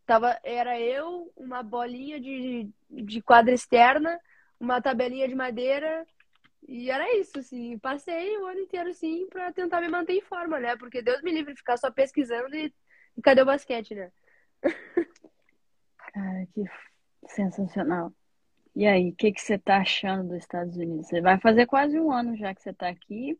[0.09, 4.19] Tava, era eu, uma bolinha de, de quadra externa,
[4.59, 6.03] uma tabelinha de madeira,
[6.67, 7.77] e era isso, assim.
[7.77, 10.75] Passei o ano inteiro, assim, pra tentar me manter em forma, né?
[10.77, 12.73] Porque Deus me livre de ficar só pesquisando e,
[13.15, 14.11] e cadê o basquete, né?
[16.11, 16.63] Cara, que
[17.27, 18.11] sensacional.
[18.75, 21.05] E aí, o que que você tá achando dos Estados Unidos?
[21.05, 23.39] Você vai fazer quase um ano já que você tá aqui.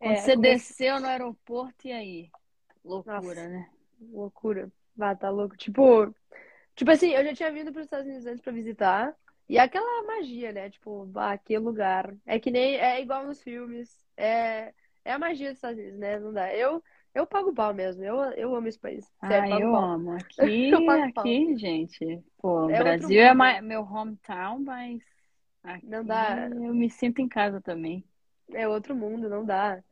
[0.00, 2.30] É, você desceu no aeroporto, e aí?
[2.82, 3.48] Loucura, Nossa.
[3.48, 3.70] né?
[4.00, 4.72] Loucura.
[4.96, 5.56] Vá, tá louco.
[5.56, 6.14] Tipo,
[6.76, 9.16] tipo assim, eu já tinha vindo para os Estados Unidos antes pra visitar.
[9.48, 10.70] E é aquela magia, né?
[10.70, 12.14] Tipo, bah, que lugar.
[12.26, 14.06] É que nem, é igual nos filmes.
[14.16, 14.74] É,
[15.04, 16.18] é a magia dos Estados Unidos, né?
[16.20, 16.54] Não dá.
[16.56, 16.82] Eu,
[17.14, 18.02] eu pago pau mesmo.
[18.04, 19.12] Eu, eu amo esse país.
[19.28, 20.12] Sério, Ah, eu amo.
[20.38, 22.22] Aqui, Eu aqui, gente.
[22.38, 25.00] Pô, É Brasil é ma- meu hometown, mas
[25.62, 26.50] aqui Não dá.
[26.66, 28.04] eu me sinto em casa também.
[28.52, 29.82] É outro mundo, não dá.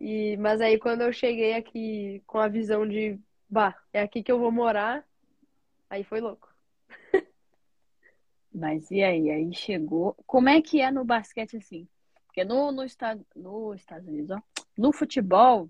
[0.00, 3.18] E, mas aí quando eu cheguei aqui com a visão de,
[3.48, 5.06] bah, é aqui que eu vou morar,
[5.88, 6.52] aí foi louco.
[8.52, 9.30] Mas e aí?
[9.30, 10.14] Aí chegou.
[10.26, 11.88] Como é que é no basquete assim?
[12.26, 14.42] Porque no, no, estado, no Estados Unidos, ó,
[14.76, 15.68] no futebol,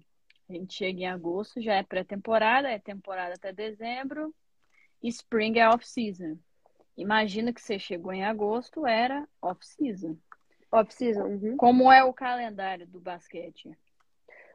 [0.49, 4.35] a gente chega em agosto, já é pré-temporada, é temporada até dezembro,
[5.03, 6.39] e spring é off-season.
[6.97, 10.17] Imagina que você chegou em agosto, era off-season.
[10.71, 11.25] Off-season.
[11.25, 11.57] uhum.
[11.57, 13.77] Como é o calendário do basquete?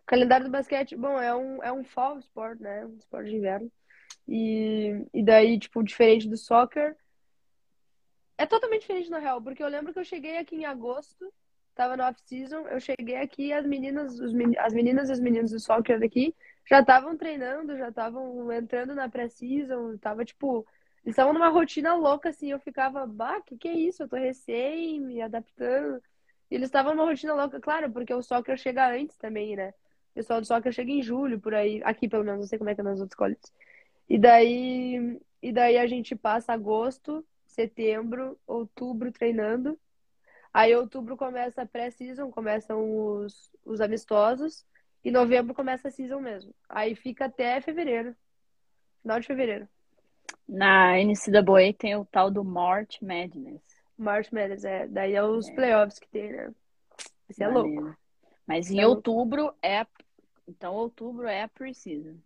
[0.09, 2.83] Calendário do basquete, bom, é um, é um fall sport, né?
[2.83, 3.71] Um esporte de inverno.
[4.27, 6.97] E, e daí, tipo, diferente do soccer.
[8.35, 11.31] É totalmente diferente, na real, porque eu lembro que eu cheguei aqui em agosto,
[11.75, 15.51] tava no off-season, eu cheguei aqui as meninas, os, meni- as meninas e os meninos
[15.51, 16.35] do soccer daqui
[16.65, 20.65] já estavam treinando, já estavam entrando na pré-season, tava, tipo,
[21.05, 24.01] eles estavam numa rotina louca, assim, eu ficava, bah, que que é isso?
[24.01, 26.01] Eu tô recém me adaptando.
[26.49, 29.71] E eles estavam numa rotina louca, claro, porque o soccer chega antes também, né?
[30.11, 31.81] O pessoal do soccer chega em julho, por aí.
[31.83, 33.53] Aqui, pelo menos, não sei como é que é nas outras colleges.
[34.09, 39.79] E daí, e daí a gente passa agosto, setembro, outubro treinando.
[40.53, 44.65] Aí outubro começa a pré-season, começam os, os amistosos.
[45.03, 46.53] E novembro começa a season mesmo.
[46.67, 48.15] Aí fica até fevereiro.
[49.01, 49.67] Final de fevereiro.
[50.47, 53.61] Na NCAA tem o tal do March Madness.
[53.97, 54.87] March Madness, é.
[54.87, 55.53] Daí é os É.
[55.53, 56.51] playoffs que tem, né?
[57.29, 57.95] Isso é louco.
[58.49, 59.09] Mas em Isso é louco.
[59.11, 59.85] outubro é.
[60.47, 62.17] Então, outubro é a pre-season.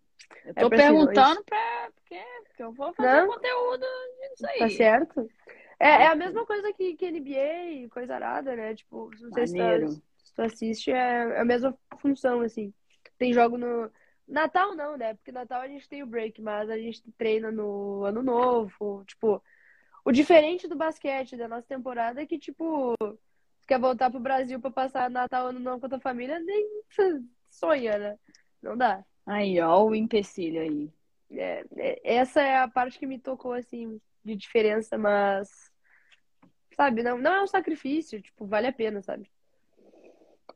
[0.46, 1.90] Eu É tô pre-season, perguntando pra.
[1.96, 3.28] Porque, porque eu vou fazer Não.
[3.28, 3.86] conteúdo
[4.32, 4.60] disso aí.
[4.60, 5.30] Tá certo?
[5.80, 8.74] É, é a mesma coisa que, que NBA e coisa arada, né?
[8.76, 9.90] Tipo, se tu, Maneiro.
[9.90, 12.74] se tu assiste, é, é a mesma função, assim.
[13.18, 13.92] Tem jogo no.
[14.26, 15.14] Natal não, né?
[15.16, 19.04] Porque Natal a gente tem o break, mas a gente treina no Ano Novo.
[19.06, 19.44] Tipo,
[20.06, 22.96] o diferente do basquete da nossa temporada é que, tipo,
[23.74, 26.70] quer voltar pro Brasil pra passar Natal, Ano Novo com a tua família, nem
[27.50, 28.20] sonha, né?
[28.62, 29.04] Não dá.
[29.26, 30.92] Aí, ó, o empecilho aí.
[31.32, 35.50] É, é- essa é a parte que me tocou, assim, de diferença, mas,
[36.76, 39.28] sabe, não, não é um sacrifício, tipo, vale a pena, sabe?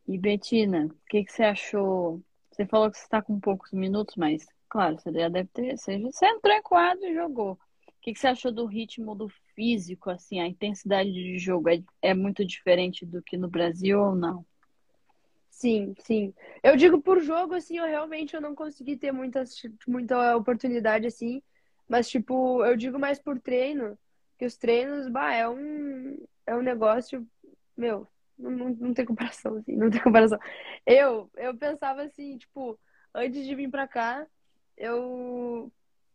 [0.07, 2.21] E Betina, o que que você achou?
[2.51, 5.75] Você falou que você está com poucos minutos, mas, claro, você já deve ter.
[5.75, 7.53] Você, já- você entrou em quadro e jogou.
[7.53, 9.27] O que que você achou do ritmo do
[9.57, 11.67] físico, assim, a intensidade de jogo?
[11.67, 14.45] É, é muito diferente do que no Brasil ou não?
[15.49, 16.31] Sim, sim.
[16.61, 19.55] Eu digo por jogo, assim, eu realmente eu não consegui ter muitas,
[19.87, 21.41] muita oportunidade, assim,
[21.89, 23.97] mas, tipo, eu digo mais por treino,
[24.37, 27.27] que os treinos, bah, é um, é um negócio,
[27.75, 30.37] meu, não, não, não tem comparação, assim, não tem comparação.
[30.85, 32.79] Eu, eu pensava assim, tipo,
[33.11, 34.27] antes de vir pra cá,
[34.77, 35.71] eu,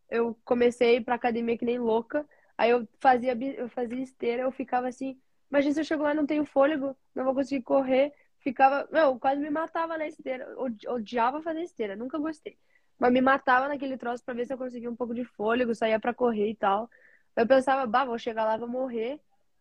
[0.09, 2.25] eu comecei pra academia que nem louca,
[2.63, 5.19] aí eu fazia, eu fazia esteira, eu ficava assim,
[5.51, 9.19] imagina se eu chego lá e não tenho fôlego, não vou conseguir correr, ficava, meu,
[9.19, 12.59] quase me matava na esteira, Odi- odiava fazer esteira, nunca gostei,
[12.99, 15.99] mas me matava naquele troço pra ver se eu conseguia um pouco de fôlego, saía
[16.01, 16.89] pra correr e tal.
[17.35, 19.19] Eu pensava, bah, vou chegar lá, vou morrer.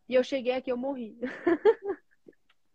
[0.08, 1.18] E eu cheguei aqui, eu morri.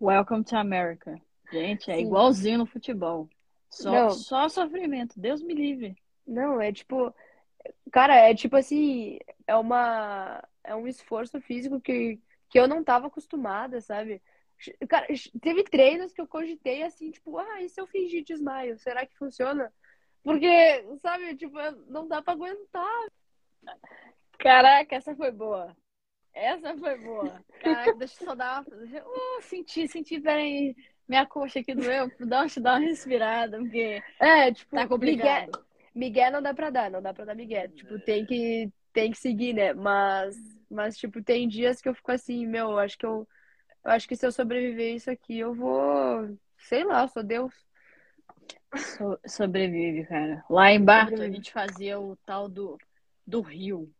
[0.00, 1.20] Welcome to America.
[1.52, 2.02] Gente, é Sim.
[2.02, 3.28] igualzinho no futebol.
[3.70, 5.18] Só, só sofrimento.
[5.18, 5.96] Deus me livre.
[6.26, 7.14] Não, é tipo.
[7.92, 9.18] Cara, é tipo assim.
[9.46, 10.42] É uma.
[10.64, 14.22] É um esforço físico que, que eu não tava acostumada, sabe?
[14.88, 15.06] Cara,
[15.40, 18.78] teve treinos que eu cogitei assim, tipo, ah, e se eu fingir desmaio?
[18.78, 19.72] Será que funciona?
[20.24, 21.56] Porque, sabe, tipo,
[21.88, 23.06] não dá pra aguentar.
[24.38, 25.76] Caraca, essa foi boa.
[26.34, 27.44] Essa foi boa.
[27.60, 28.76] Caraca, deixa eu só dar uma.
[28.76, 30.74] Uh, senti, senti, peraí.
[31.08, 32.10] Minha coxa aqui doeu.
[32.18, 34.02] Dá uma, dá uma respirada, porque.
[34.20, 35.46] É, tipo, tá complicado.
[35.46, 37.70] Miguel, Miguel não dá pra dar, não dá pra dar Miguel.
[37.70, 39.74] Tipo, tem que, tem que seguir, né?
[39.74, 40.34] Mas,
[40.70, 43.28] mas, tipo, tem dias que eu fico assim, meu, acho que eu.
[43.84, 46.34] Eu acho que se eu sobreviver isso aqui, eu vou.
[46.56, 47.52] Sei lá, eu sou Deus.
[48.74, 50.42] So, sobrevive, cara.
[50.48, 52.78] Lá em Barto, a gente fazia o tal do,
[53.26, 53.92] do rio.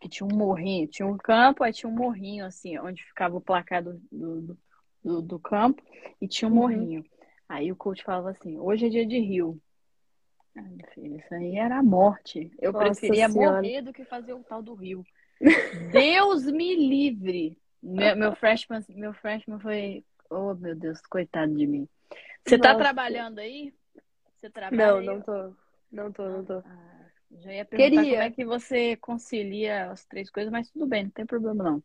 [0.00, 0.86] Que tinha um morrinho.
[0.86, 4.58] Tinha um campo, aí tinha um morrinho, assim, onde ficava o placar do, do,
[5.04, 5.82] do, do campo,
[6.20, 6.58] e tinha um uhum.
[6.60, 7.04] morrinho.
[7.48, 9.60] Aí o coach falava assim: hoje é dia de rio.
[10.56, 12.50] Ah, filho, isso aí era a morte.
[12.60, 13.56] Eu Nossa preferia senhora.
[13.56, 15.04] morrer do que fazer o tal do rio.
[15.90, 17.58] Deus me livre.
[17.82, 20.04] Meu, meu freshman, meu freshman foi.
[20.30, 21.88] Oh, meu Deus, coitado de mim.
[22.44, 23.74] Você tá trabalhando aí?
[24.36, 25.06] Você trabalha Não, aí?
[25.06, 25.54] não tô.
[25.90, 26.54] Não tô, não tô.
[26.58, 27.06] Ah,
[27.40, 28.10] já ia perguntar Queria.
[28.10, 31.82] como é que você concilia as três coisas, mas tudo bem, não tem problema não.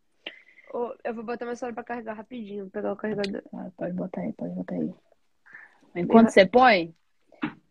[1.04, 3.42] Eu vou botar meu celular pra carregar rapidinho, vou pegar o carregador.
[3.54, 4.94] Ah, pode botar aí, pode botar aí.
[5.96, 6.94] Enquanto você põe,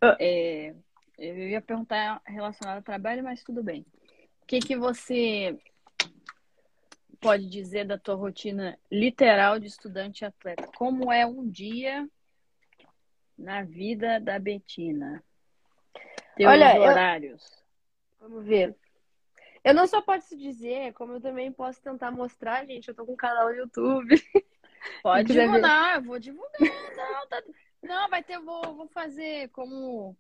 [0.01, 0.17] ah.
[0.19, 0.75] é,
[1.19, 3.85] eu ia perguntar relacionado ao trabalho, mas tudo bem.
[4.43, 5.59] O que, que você
[7.21, 10.69] pode dizer da tua rotina literal de estudante atleta?
[10.77, 12.09] Como é um dia
[13.37, 15.23] na vida da Betina?
[16.37, 17.65] Teus Olha, horários.
[18.21, 18.29] Eu...
[18.29, 18.77] Vamos ver.
[19.65, 22.89] Eu não só posso dizer, como eu também posso tentar mostrar, gente.
[22.89, 24.15] Eu tô com um canal no YouTube.
[25.03, 26.61] Pode divulgar, eu vou divulgar.
[26.61, 27.43] Não, tá...
[27.83, 30.17] não, vai ter, vou, vou fazer como.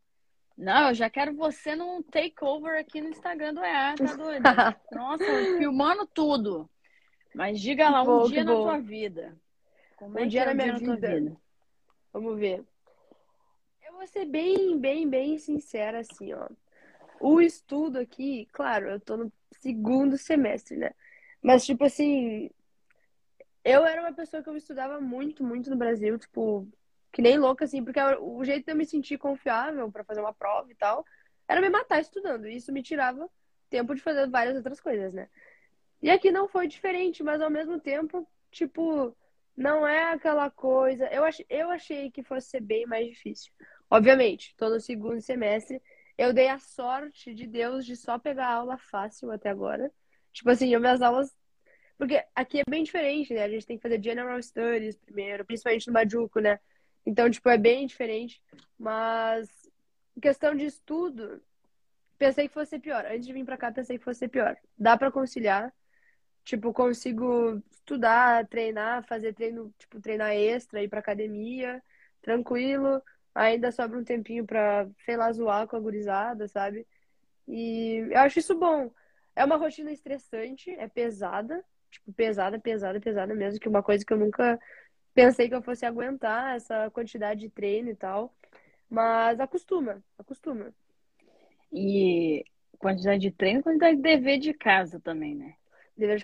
[0.56, 4.42] Não, eu já quero você num takeover aqui no Instagram do EA, tá doido?
[4.90, 5.24] Nossa,
[5.58, 6.68] filmando tudo.
[7.34, 9.36] Mas diga lá, um dia na tua vida.
[9.96, 11.14] Como um é dia é na minha vida.
[11.14, 11.36] vida.
[12.12, 12.64] Vamos ver.
[13.86, 16.48] Eu vou ser bem, bem, bem sincera, assim, ó.
[17.20, 20.92] O estudo aqui, claro, eu tô no segundo semestre, né?
[21.42, 22.50] Mas, tipo assim,
[23.62, 26.66] eu era uma pessoa que eu estudava muito, muito no Brasil, tipo,
[27.16, 30.34] que nem louca, assim, porque o jeito de eu me sentir confiável para fazer uma
[30.34, 31.02] prova e tal
[31.48, 32.46] era me matar estudando.
[32.46, 33.26] E isso me tirava
[33.70, 35.26] tempo de fazer várias outras coisas, né?
[36.02, 39.16] E aqui não foi diferente, mas ao mesmo tempo, tipo,
[39.56, 41.06] não é aquela coisa.
[41.06, 41.40] Eu, ach...
[41.48, 43.50] eu achei que fosse ser bem mais difícil.
[43.90, 45.80] Obviamente, tô no segundo semestre
[46.18, 49.92] eu dei a sorte de Deus de só pegar aula fácil até agora.
[50.32, 51.34] Tipo assim, eu, minhas aulas.
[51.98, 53.42] Porque aqui é bem diferente, né?
[53.44, 56.58] A gente tem que fazer General Studies primeiro, principalmente no Majuco, né?
[57.06, 58.42] Então, tipo, é bem diferente.
[58.78, 59.48] Mas,
[60.20, 61.40] questão de estudo,
[62.18, 63.06] pensei que fosse pior.
[63.06, 64.56] Antes de vir pra cá, pensei que fosse pior.
[64.76, 65.72] Dá para conciliar.
[66.44, 71.82] Tipo, consigo estudar, treinar, fazer treino, tipo, treinar extra, ir pra academia,
[72.20, 73.02] tranquilo
[73.36, 76.86] ainda sobra um tempinho pra, sei lá, zoar com a gurizada, sabe?
[77.46, 78.90] E eu acho isso bom.
[79.36, 84.12] É uma rotina estressante, é pesada, tipo, pesada, pesada, pesada mesmo, que uma coisa que
[84.12, 84.58] eu nunca
[85.16, 88.32] pensei que eu fosse aguentar, essa quantidade de treino e tal.
[88.88, 90.72] Mas acostuma, acostuma.
[91.72, 92.44] E
[92.78, 95.54] quantidade de treino, quantidade de dever de casa também, né?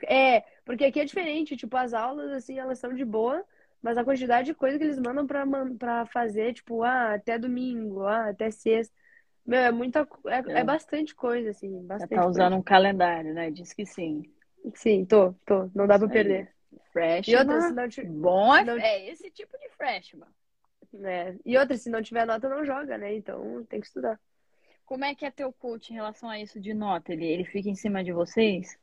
[0.07, 3.43] É, porque aqui é diferente, tipo, as aulas, assim, elas são de boa,
[3.80, 5.45] mas a quantidade de coisa que eles mandam pra,
[5.78, 8.95] pra fazer, tipo, ah, até domingo, ah, até sexta.
[9.45, 10.07] Meu, é muita.
[10.26, 10.61] É, é.
[10.61, 11.84] é bastante coisa, assim.
[11.84, 12.57] Bastante Você tá usando coisa.
[12.57, 13.51] um calendário, né?
[13.51, 14.30] Diz que sim.
[14.74, 15.68] Sim, tô, tô.
[15.74, 16.53] Não dá pra perder.
[16.93, 17.34] Freshman.
[17.34, 18.09] E outra, se não tiver...
[18.11, 18.78] Bom é, não...
[18.78, 20.28] é esse tipo de freshman.
[21.03, 21.34] É.
[21.45, 23.14] E outra, se não tiver nota, não joga, né?
[23.14, 24.20] Então tem que estudar.
[24.84, 27.12] Como é que é teu coach em relação a isso de nota?
[27.12, 28.78] Ele, ele fica em cima de vocês?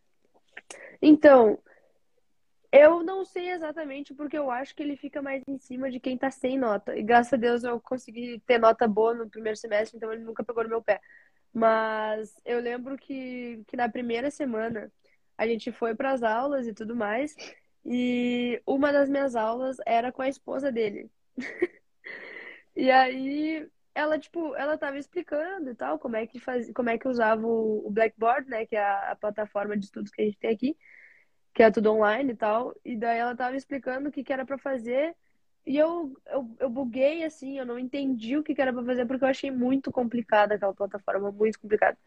[0.99, 1.60] Então,
[2.72, 6.18] eu não sei exatamente porque eu acho que ele fica mais em cima de quem
[6.18, 6.97] tá sem nota.
[6.97, 10.43] E graças a Deus eu consegui ter nota boa no primeiro semestre, então ele nunca
[10.43, 10.99] pegou no meu pé.
[11.53, 14.91] Mas eu lembro que, que na primeira semana
[15.38, 17.36] a gente foi para as aulas e tudo mais,
[17.86, 21.11] e uma das minhas aulas era com a esposa dele.
[22.75, 26.97] e aí ela tipo, ela tava explicando e tal como é que faz, como é
[26.97, 30.51] que usava o Blackboard, né, que é a, plataforma de estudos que a gente tem
[30.51, 30.77] aqui
[31.53, 32.73] que é tudo online e tal.
[32.86, 35.15] E daí ela tava explicando o que, que era para fazer.
[35.65, 39.05] E eu, eu, eu buguei, assim, eu não entendi o que, que era para fazer,
[39.05, 41.97] porque eu achei muito complicada aquela plataforma, muito complicada.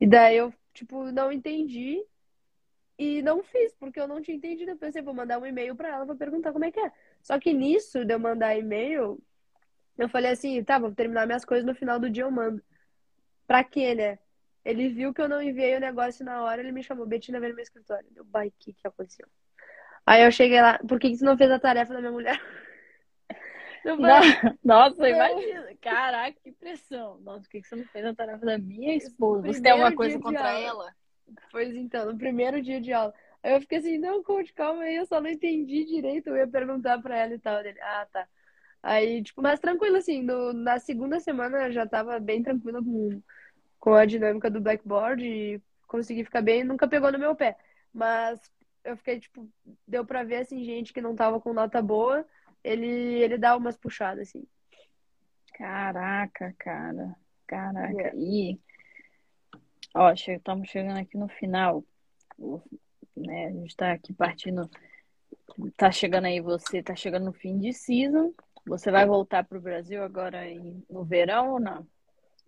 [0.00, 2.02] E daí eu, tipo, não entendi.
[2.98, 4.70] E não fiz, porque eu não tinha entendido.
[4.70, 6.92] Eu pensei, vou mandar um e-mail para ela pra perguntar como é que é.
[7.22, 9.20] Só que nisso de eu mandar e-mail,
[9.98, 12.62] eu falei assim, tá, vou terminar minhas coisas no final do dia eu mando.
[13.46, 14.18] Pra quê, né?
[14.64, 17.50] Ele viu que eu não enviei o negócio na hora, ele me chamou, Betina, vem
[17.50, 18.06] no meu escritório.
[18.10, 19.26] Deu, bai, o que que aconteceu?
[20.06, 22.40] Aí eu cheguei lá, por que, que você não fez a tarefa da minha mulher?
[23.84, 25.74] Eu falei, Nossa, imagina.
[25.80, 27.18] Caraca, que pressão.
[27.20, 29.42] Nossa, por que, que você não fez a tarefa da minha esposa?
[29.44, 30.94] Você tem alguma coisa contra ela?
[31.50, 33.14] Pois então, no primeiro dia de aula.
[33.42, 36.28] Aí eu fiquei assim, não, coach, calma aí, eu só não entendi direito.
[36.28, 37.62] Eu ia perguntar pra ela e tal.
[37.62, 38.28] Dele, ah, tá.
[38.82, 43.22] Aí, tipo, mas tranquilo, assim, no, na segunda semana eu já tava bem tranquila com,
[43.78, 47.56] com a dinâmica do blackboard e consegui ficar bem, nunca pegou no meu pé.
[47.92, 48.40] Mas
[48.84, 49.48] eu fiquei, tipo,
[49.86, 52.26] deu pra ver, assim, gente que não tava com nota boa,
[52.64, 54.44] ele, ele dá umas puxadas, assim.
[55.54, 57.14] Caraca, cara.
[57.46, 58.08] Caraca.
[58.08, 58.16] É.
[58.16, 58.58] E,
[59.94, 61.84] ó, estamos chegando aqui no final.
[63.16, 63.46] Né?
[63.46, 64.68] A gente tá aqui partindo.
[65.76, 68.32] Tá chegando aí você, tá chegando no fim de season.
[68.66, 71.86] Você vai voltar para o Brasil agora em, no verão ou não?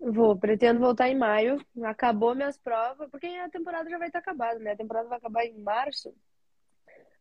[0.01, 1.65] Vou, pretendo voltar em maio.
[1.85, 4.73] Acabou minhas provas, porque a temporada já vai estar acabada, né?
[4.73, 6.15] A temporada vai acabar em março.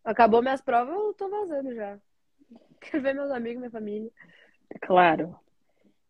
[0.03, 1.97] Acabou minhas provas, eu tô vazando já.
[2.82, 4.11] Quero ver meus amigos, minha família.
[4.82, 5.36] Claro.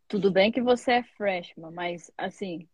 [0.07, 2.67] Tudo bem que você é freshman, mas assim,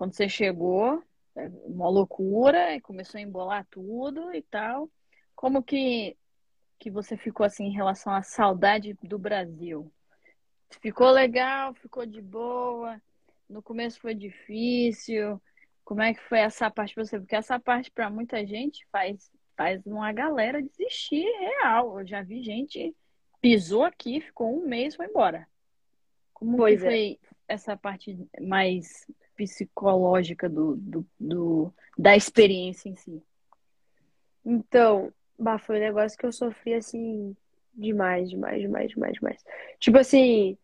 [0.00, 1.04] quando você chegou,
[1.36, 4.88] é uma loucura, e começou a embolar tudo e tal.
[5.36, 6.16] Como que
[6.78, 9.92] que você ficou assim em relação à saudade do Brasil?
[10.80, 11.74] Ficou legal?
[11.74, 12.98] Ficou de boa?
[13.46, 15.38] No começo foi difícil?
[15.84, 17.18] Como é que foi essa parte para você?
[17.18, 22.00] Porque essa parte para muita gente faz faz uma galera desistir real.
[22.00, 22.96] Eu já vi gente
[23.38, 25.46] pisou aqui, ficou um mês, foi embora.
[26.32, 27.34] Como pois foi é.
[27.50, 33.22] Essa parte mais psicológica do, do, do, da experiência em si?
[34.44, 37.34] Então, Bah, foi um negócio que eu sofri assim
[37.72, 39.44] demais, demais, demais, demais, demais.
[39.78, 40.58] Tipo assim,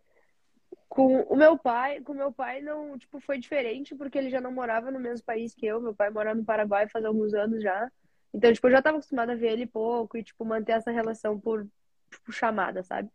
[0.86, 4.52] com o meu pai, com meu pai não, tipo, foi diferente porque ele já não
[4.52, 5.80] morava no mesmo país que eu.
[5.80, 7.90] Meu pai mora no Paraguai faz alguns anos já.
[8.34, 11.40] Então, tipo, eu já tava acostumada a ver ele pouco e tipo manter essa relação
[11.40, 11.66] por
[12.10, 13.08] tipo, chamada, sabe?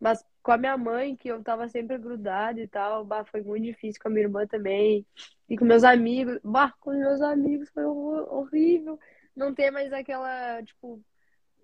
[0.00, 3.64] Mas com a minha mãe, que eu tava sempre grudada e tal, bah, foi muito
[3.64, 5.06] difícil com a minha irmã também.
[5.48, 8.98] E com meus amigos, bah, com meus amigos foi horrível
[9.34, 11.02] não ter mais aquela, tipo,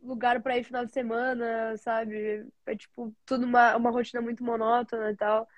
[0.02, 2.46] lugar para ir final de semana, sabe?
[2.66, 5.48] É tipo tudo uma, uma rotina muito monótona e tal.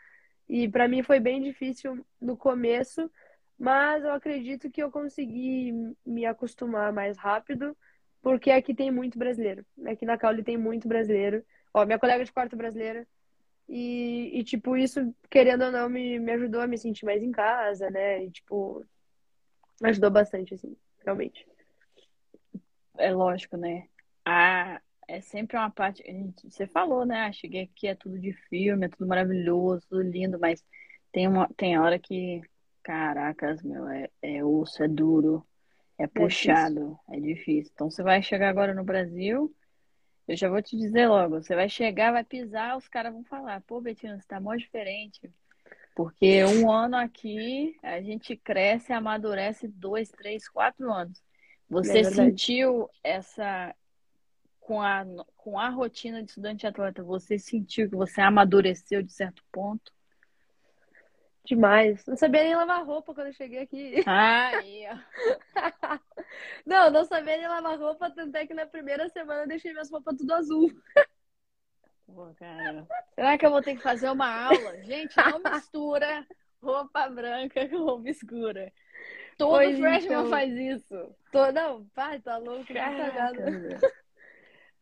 [0.48, 3.10] E para mim foi bem difícil no começo,
[3.58, 5.72] mas eu acredito que eu consegui
[6.04, 7.76] me acostumar mais rápido,
[8.22, 9.64] porque aqui tem muito brasileiro.
[9.86, 11.44] Aqui na Caule tem muito brasileiro.
[11.74, 13.06] Ó, minha colega de quarto brasileira.
[13.68, 17.32] E, e, tipo, isso, querendo ou não, me, me ajudou a me sentir mais em
[17.32, 18.24] casa, né?
[18.24, 18.86] E, tipo,
[19.82, 21.46] ajudou bastante, assim, realmente
[22.98, 23.88] é lógico, né?
[24.24, 26.02] Ah, é sempre uma parte.
[26.02, 27.26] Gente, você falou, né?
[27.26, 30.64] Ah, cheguei aqui, é tudo de filme, é tudo maravilhoso, tudo lindo, mas
[31.12, 32.40] tem uma tem hora que,
[32.82, 35.46] caracas, meu, é, é osso, é duro,
[35.98, 37.70] é, é puxado, é difícil.
[37.74, 39.54] Então você vai chegar agora no Brasil,
[40.26, 43.60] eu já vou te dizer logo, você vai chegar, vai pisar, os caras vão falar,
[43.62, 45.30] pô, Betina, você tá mó diferente.
[45.94, 51.22] Porque um ano aqui, a gente cresce, amadurece dois, três, quatro anos.
[51.70, 53.74] Você é sentiu essa
[54.60, 55.04] com a,
[55.36, 59.92] com a rotina de estudante atleta, você sentiu que você amadureceu de certo ponto?
[61.44, 62.04] Demais.
[62.06, 64.02] Não sabia nem lavar roupa quando eu cheguei aqui.
[64.06, 64.98] Ah, ó.
[66.64, 69.90] não, não sabia nem lavar roupa, tanto é que na primeira semana eu deixei minhas
[69.90, 70.72] roupas tudo azul.
[72.06, 72.86] Pô, cara.
[73.14, 74.82] Será que eu vou ter que fazer uma aula?
[74.82, 76.26] Gente, não mistura
[76.62, 78.72] roupa branca com roupa escura.
[79.36, 81.14] Todo pois freshman então, faz isso.
[81.52, 82.72] Não, pai, tá louco,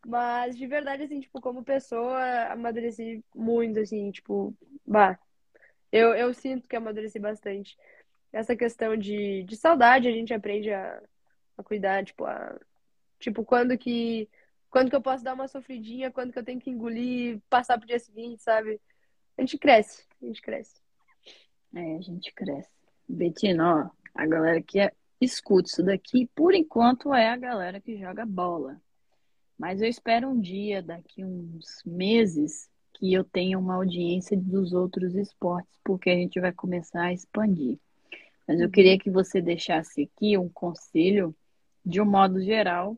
[0.05, 4.53] Mas de verdade, assim, tipo, como pessoa, amadureci muito, assim, tipo,
[4.85, 5.17] bah.
[5.93, 7.77] Eu, eu sinto que amadureci bastante.
[8.31, 10.99] Essa questão de, de saudade, a gente aprende a,
[11.55, 12.59] a cuidar, tipo, a,
[13.19, 14.27] tipo, quando que.
[14.71, 17.85] Quando que eu posso dar uma sofridinha, quando que eu tenho que engolir, passar pro
[17.85, 18.81] dia seguinte, sabe?
[19.37, 20.81] A gente cresce, a gente cresce.
[21.75, 22.73] É, a gente cresce.
[23.07, 24.91] Betina, ó, a galera que é,
[25.21, 28.81] escuta isso daqui, por enquanto, é a galera que joga bola.
[29.55, 32.67] Mas eu espero um dia, daqui uns meses,
[33.03, 37.77] que eu tenha uma audiência dos outros esportes, porque a gente vai começar a expandir.
[38.47, 41.35] Mas eu queria que você deixasse aqui um conselho,
[41.85, 42.97] de um modo geral,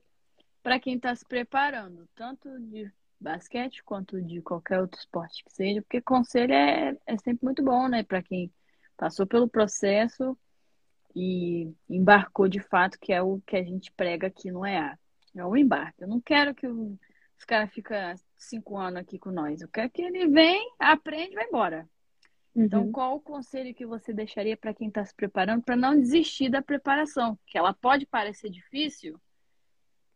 [0.61, 2.87] para quem está se preparando, tanto de
[3.19, 7.87] basquete quanto de qualquer outro esporte que seja, porque conselho é, é sempre muito bom,
[7.87, 8.03] né?
[8.03, 8.53] Para quem
[8.95, 10.37] passou pelo processo
[11.15, 14.99] e embarcou de fato, que é o que a gente prega aqui no EA.
[15.35, 16.03] É o embarque.
[16.03, 17.97] Eu não quero que os caras fiquem
[18.37, 19.61] cinco anos aqui com nós.
[19.61, 21.89] Eu quero que ele vem, aprende e vai embora.
[22.55, 22.91] Então, uhum.
[22.91, 26.61] qual o conselho que você deixaria para quem está se preparando para não desistir da
[26.61, 27.37] preparação?
[27.45, 29.19] Que ela pode parecer difícil,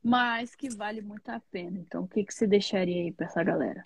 [0.01, 1.77] mas que vale muito a pena.
[1.77, 3.85] Então, o que, que você deixaria aí para essa galera?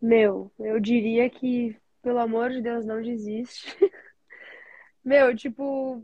[0.00, 3.66] Meu, eu diria que, pelo amor de Deus, não desiste.
[5.04, 6.02] Meu, tipo,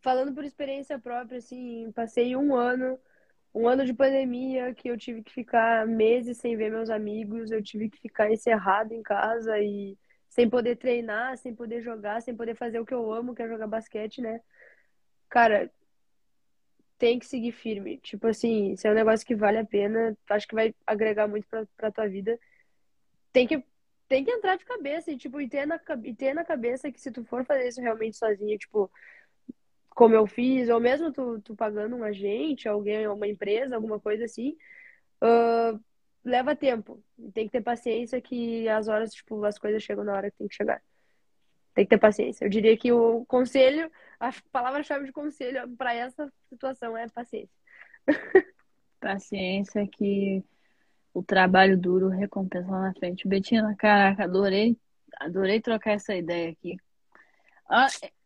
[0.00, 2.98] falando por experiência própria, assim, passei um ano,
[3.54, 7.62] um ano de pandemia que eu tive que ficar meses sem ver meus amigos, eu
[7.62, 9.96] tive que ficar encerrado em casa e
[10.28, 13.48] sem poder treinar, sem poder jogar, sem poder fazer o que eu amo, que é
[13.48, 14.40] jogar basquete, né?
[15.28, 15.70] Cara,
[16.98, 17.98] tem que seguir firme.
[17.98, 21.46] Tipo assim, isso é um negócio que vale a pena, acho que vai agregar muito
[21.48, 22.36] pra, pra tua vida.
[23.32, 23.64] Tem que,
[24.08, 27.00] tem que entrar de cabeça e, tipo, e ter, na, e ter na cabeça que
[27.00, 28.90] se tu for fazer isso realmente sozinho, tipo,
[29.94, 34.24] como eu fiz, ou mesmo tu, tu pagando um agente, alguém, uma empresa, alguma coisa
[34.24, 34.56] assim,
[35.22, 35.80] uh,
[36.24, 37.02] leva tempo.
[37.32, 40.48] Tem que ter paciência que as horas, tipo, as coisas chegam na hora que tem
[40.48, 40.82] que chegar.
[41.74, 42.44] Tem que ter paciência.
[42.44, 47.56] Eu diria que o conselho, a palavra-chave de conselho para essa situação é paciência.
[49.00, 50.42] Paciência que
[51.12, 53.28] o trabalho duro recompensa lá na frente.
[53.28, 54.76] Betina, caraca, adorei,
[55.20, 56.76] adorei trocar essa ideia aqui.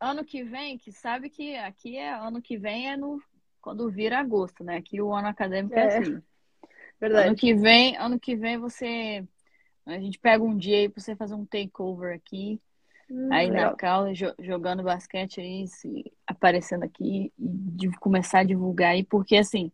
[0.01, 3.22] Ano que vem, que sabe que aqui é ano que vem é no
[3.61, 4.76] quando vira agosto, né?
[4.76, 6.22] Aqui o ano acadêmico é, é assim.
[7.01, 7.28] Verdade.
[7.28, 9.24] Ano que vem, ano que vem você.
[9.86, 12.61] A gente pega um dia aí pra você fazer um takeover aqui.
[13.11, 13.70] Hum, aí legal.
[13.70, 19.36] na Caula, jogando basquete aí, se, aparecendo aqui e de começar a divulgar aí, porque
[19.36, 19.72] assim,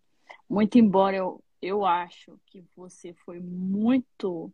[0.49, 4.53] muito embora eu, eu acho que você foi muito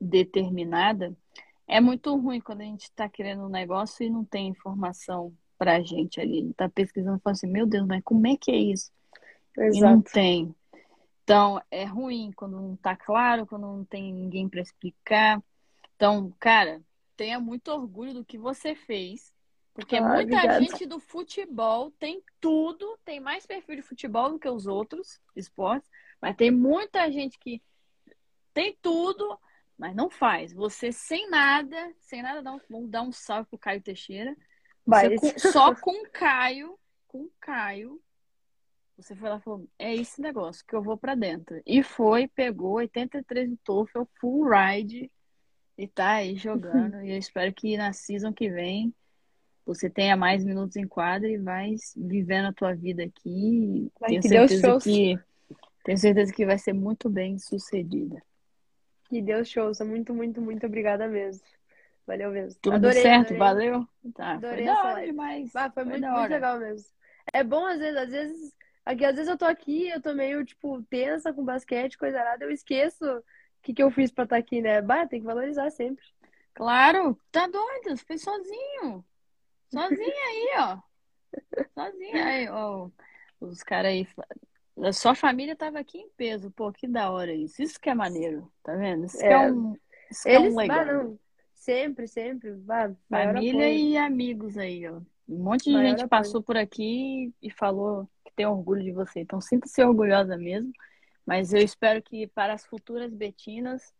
[0.00, 1.14] determinada,
[1.66, 5.80] é muito ruim quando a gente está querendo um negócio e não tem informação pra
[5.82, 6.52] gente ali.
[6.54, 8.90] Tá pesquisando e fala assim, meu Deus, mas como é que é isso?
[9.56, 9.76] Exato.
[9.76, 10.54] E não tem.
[11.24, 15.42] Então, é ruim quando não tá claro, quando não tem ninguém para explicar.
[15.96, 16.80] Então, cara,
[17.16, 19.34] tenha muito orgulho do que você fez.
[19.74, 20.60] Porque ah, muita obrigada.
[20.60, 25.90] gente do futebol tem tudo, tem mais perfil de futebol do que os outros esportes,
[26.20, 27.60] mas tem muita gente que
[28.54, 29.38] tem tudo,
[29.78, 30.52] mas não faz.
[30.52, 34.36] Você sem nada, sem nada, dá um, vamos dar um salve pro Caio Teixeira.
[35.20, 38.00] Com, só com o Caio, com o Caio,
[38.96, 41.60] você foi lá e falou, é esse negócio que eu vou para dentro.
[41.66, 45.10] E foi, pegou 83 no TOEFL, full ride,
[45.76, 47.02] e tá aí jogando.
[47.02, 48.94] e eu espero que na season que vem
[49.66, 53.90] você tenha mais minutos em quadra e vai vivendo a tua vida aqui.
[54.00, 55.18] Vai, tenho que certeza que
[55.84, 58.22] tenho certeza que vai ser muito bem sucedida.
[59.08, 61.44] Que Deus show, muito, muito, muito obrigada mesmo.
[62.06, 62.58] Valeu mesmo.
[62.60, 63.38] Tudo adorei, certo, adorei.
[63.38, 63.88] valeu?
[64.14, 65.56] Tá, adorei foi da hora demais.
[65.56, 66.88] Ah, foi, foi muito, muito legal mesmo.
[67.32, 70.44] É bom às vezes, às vezes Aqui, às vezes eu tô aqui, eu tô meio,
[70.44, 73.22] tipo, tensa com basquete, coisa nada, eu esqueço o
[73.60, 74.80] que, que eu fiz pra estar tá aqui, né?
[74.80, 76.04] Bah, tem que valorizar sempre.
[76.54, 79.04] Claro, tá doido, fez sozinho.
[79.72, 80.78] Sozinho aí, ó.
[81.74, 82.88] Sozinho aí, ó.
[83.40, 84.06] Os caras aí.
[84.82, 87.62] A sua família tava aqui em peso, pô, que da hora isso.
[87.62, 89.06] Isso que é maneiro, tá vendo?
[89.06, 89.74] Isso é, é um.
[90.10, 91.18] Isso eles, é um legal.
[91.54, 92.52] Sempre, sempre.
[92.52, 95.00] Bah, família e amigos aí, ó.
[95.28, 99.20] Um monte de maior gente passou por aqui e falou tenho orgulho de você.
[99.20, 100.70] Então, sinta-se orgulhosa mesmo.
[101.24, 103.92] Mas eu espero que para as futuras Betinas,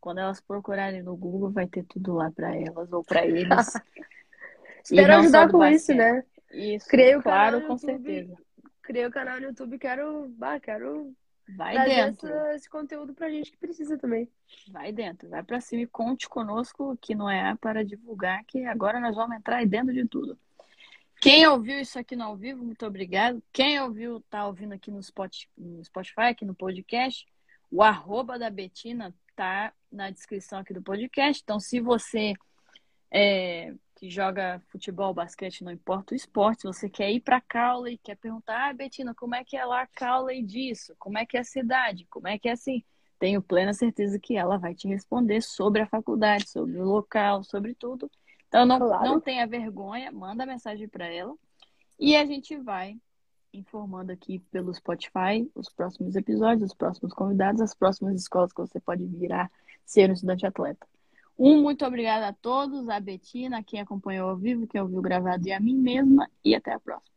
[0.00, 3.46] quando elas procurarem no Google, vai ter tudo lá para elas ou para eles.
[4.82, 6.24] espero ajudar com isso, né?
[6.50, 8.36] Isso, Criei claro, com YouTube, certeza.
[8.84, 11.14] Criei o canal no YouTube, quero, bah, quero
[11.56, 12.28] vai dentro.
[12.28, 14.28] Esse, esse conteúdo pra gente que precisa também.
[14.68, 19.00] Vai dentro, vai para cima e conte conosco que não é para divulgar, que agora
[19.00, 20.38] nós vamos entrar aí dentro de tudo.
[21.20, 23.42] Quem ouviu isso aqui no ao vivo, muito obrigado.
[23.50, 27.26] Quem ouviu, tá ouvindo aqui no Spotify, aqui no podcast,
[27.70, 31.42] o arroba da Betina tá na descrição aqui do podcast.
[31.42, 32.34] Então, se você
[33.10, 37.98] é, que joga futebol, basquete, não importa o esporte, se você quer ir para Cowley,
[37.98, 40.94] quer perguntar, ah, Betina, como é que é lá Cowley disso?
[40.98, 42.06] Como é que é a cidade?
[42.10, 42.82] Como é que é assim?
[43.18, 47.74] Tenho plena certeza que ela vai te responder sobre a faculdade, sobre o local, sobre
[47.74, 48.10] tudo.
[48.48, 49.04] Então não, claro.
[49.04, 51.34] não tenha vergonha, manda mensagem para ela.
[51.98, 52.98] E a gente vai
[53.52, 58.80] informando aqui pelo Spotify os próximos episódios, os próximos convidados, as próximas escolas que você
[58.80, 59.50] pode virar
[59.84, 60.86] ser um estudante atleta.
[61.38, 65.52] Um muito obrigada a todos, a Betina, quem acompanhou ao vivo, quem ouviu gravado e
[65.52, 67.13] a mim mesma, e até a próxima.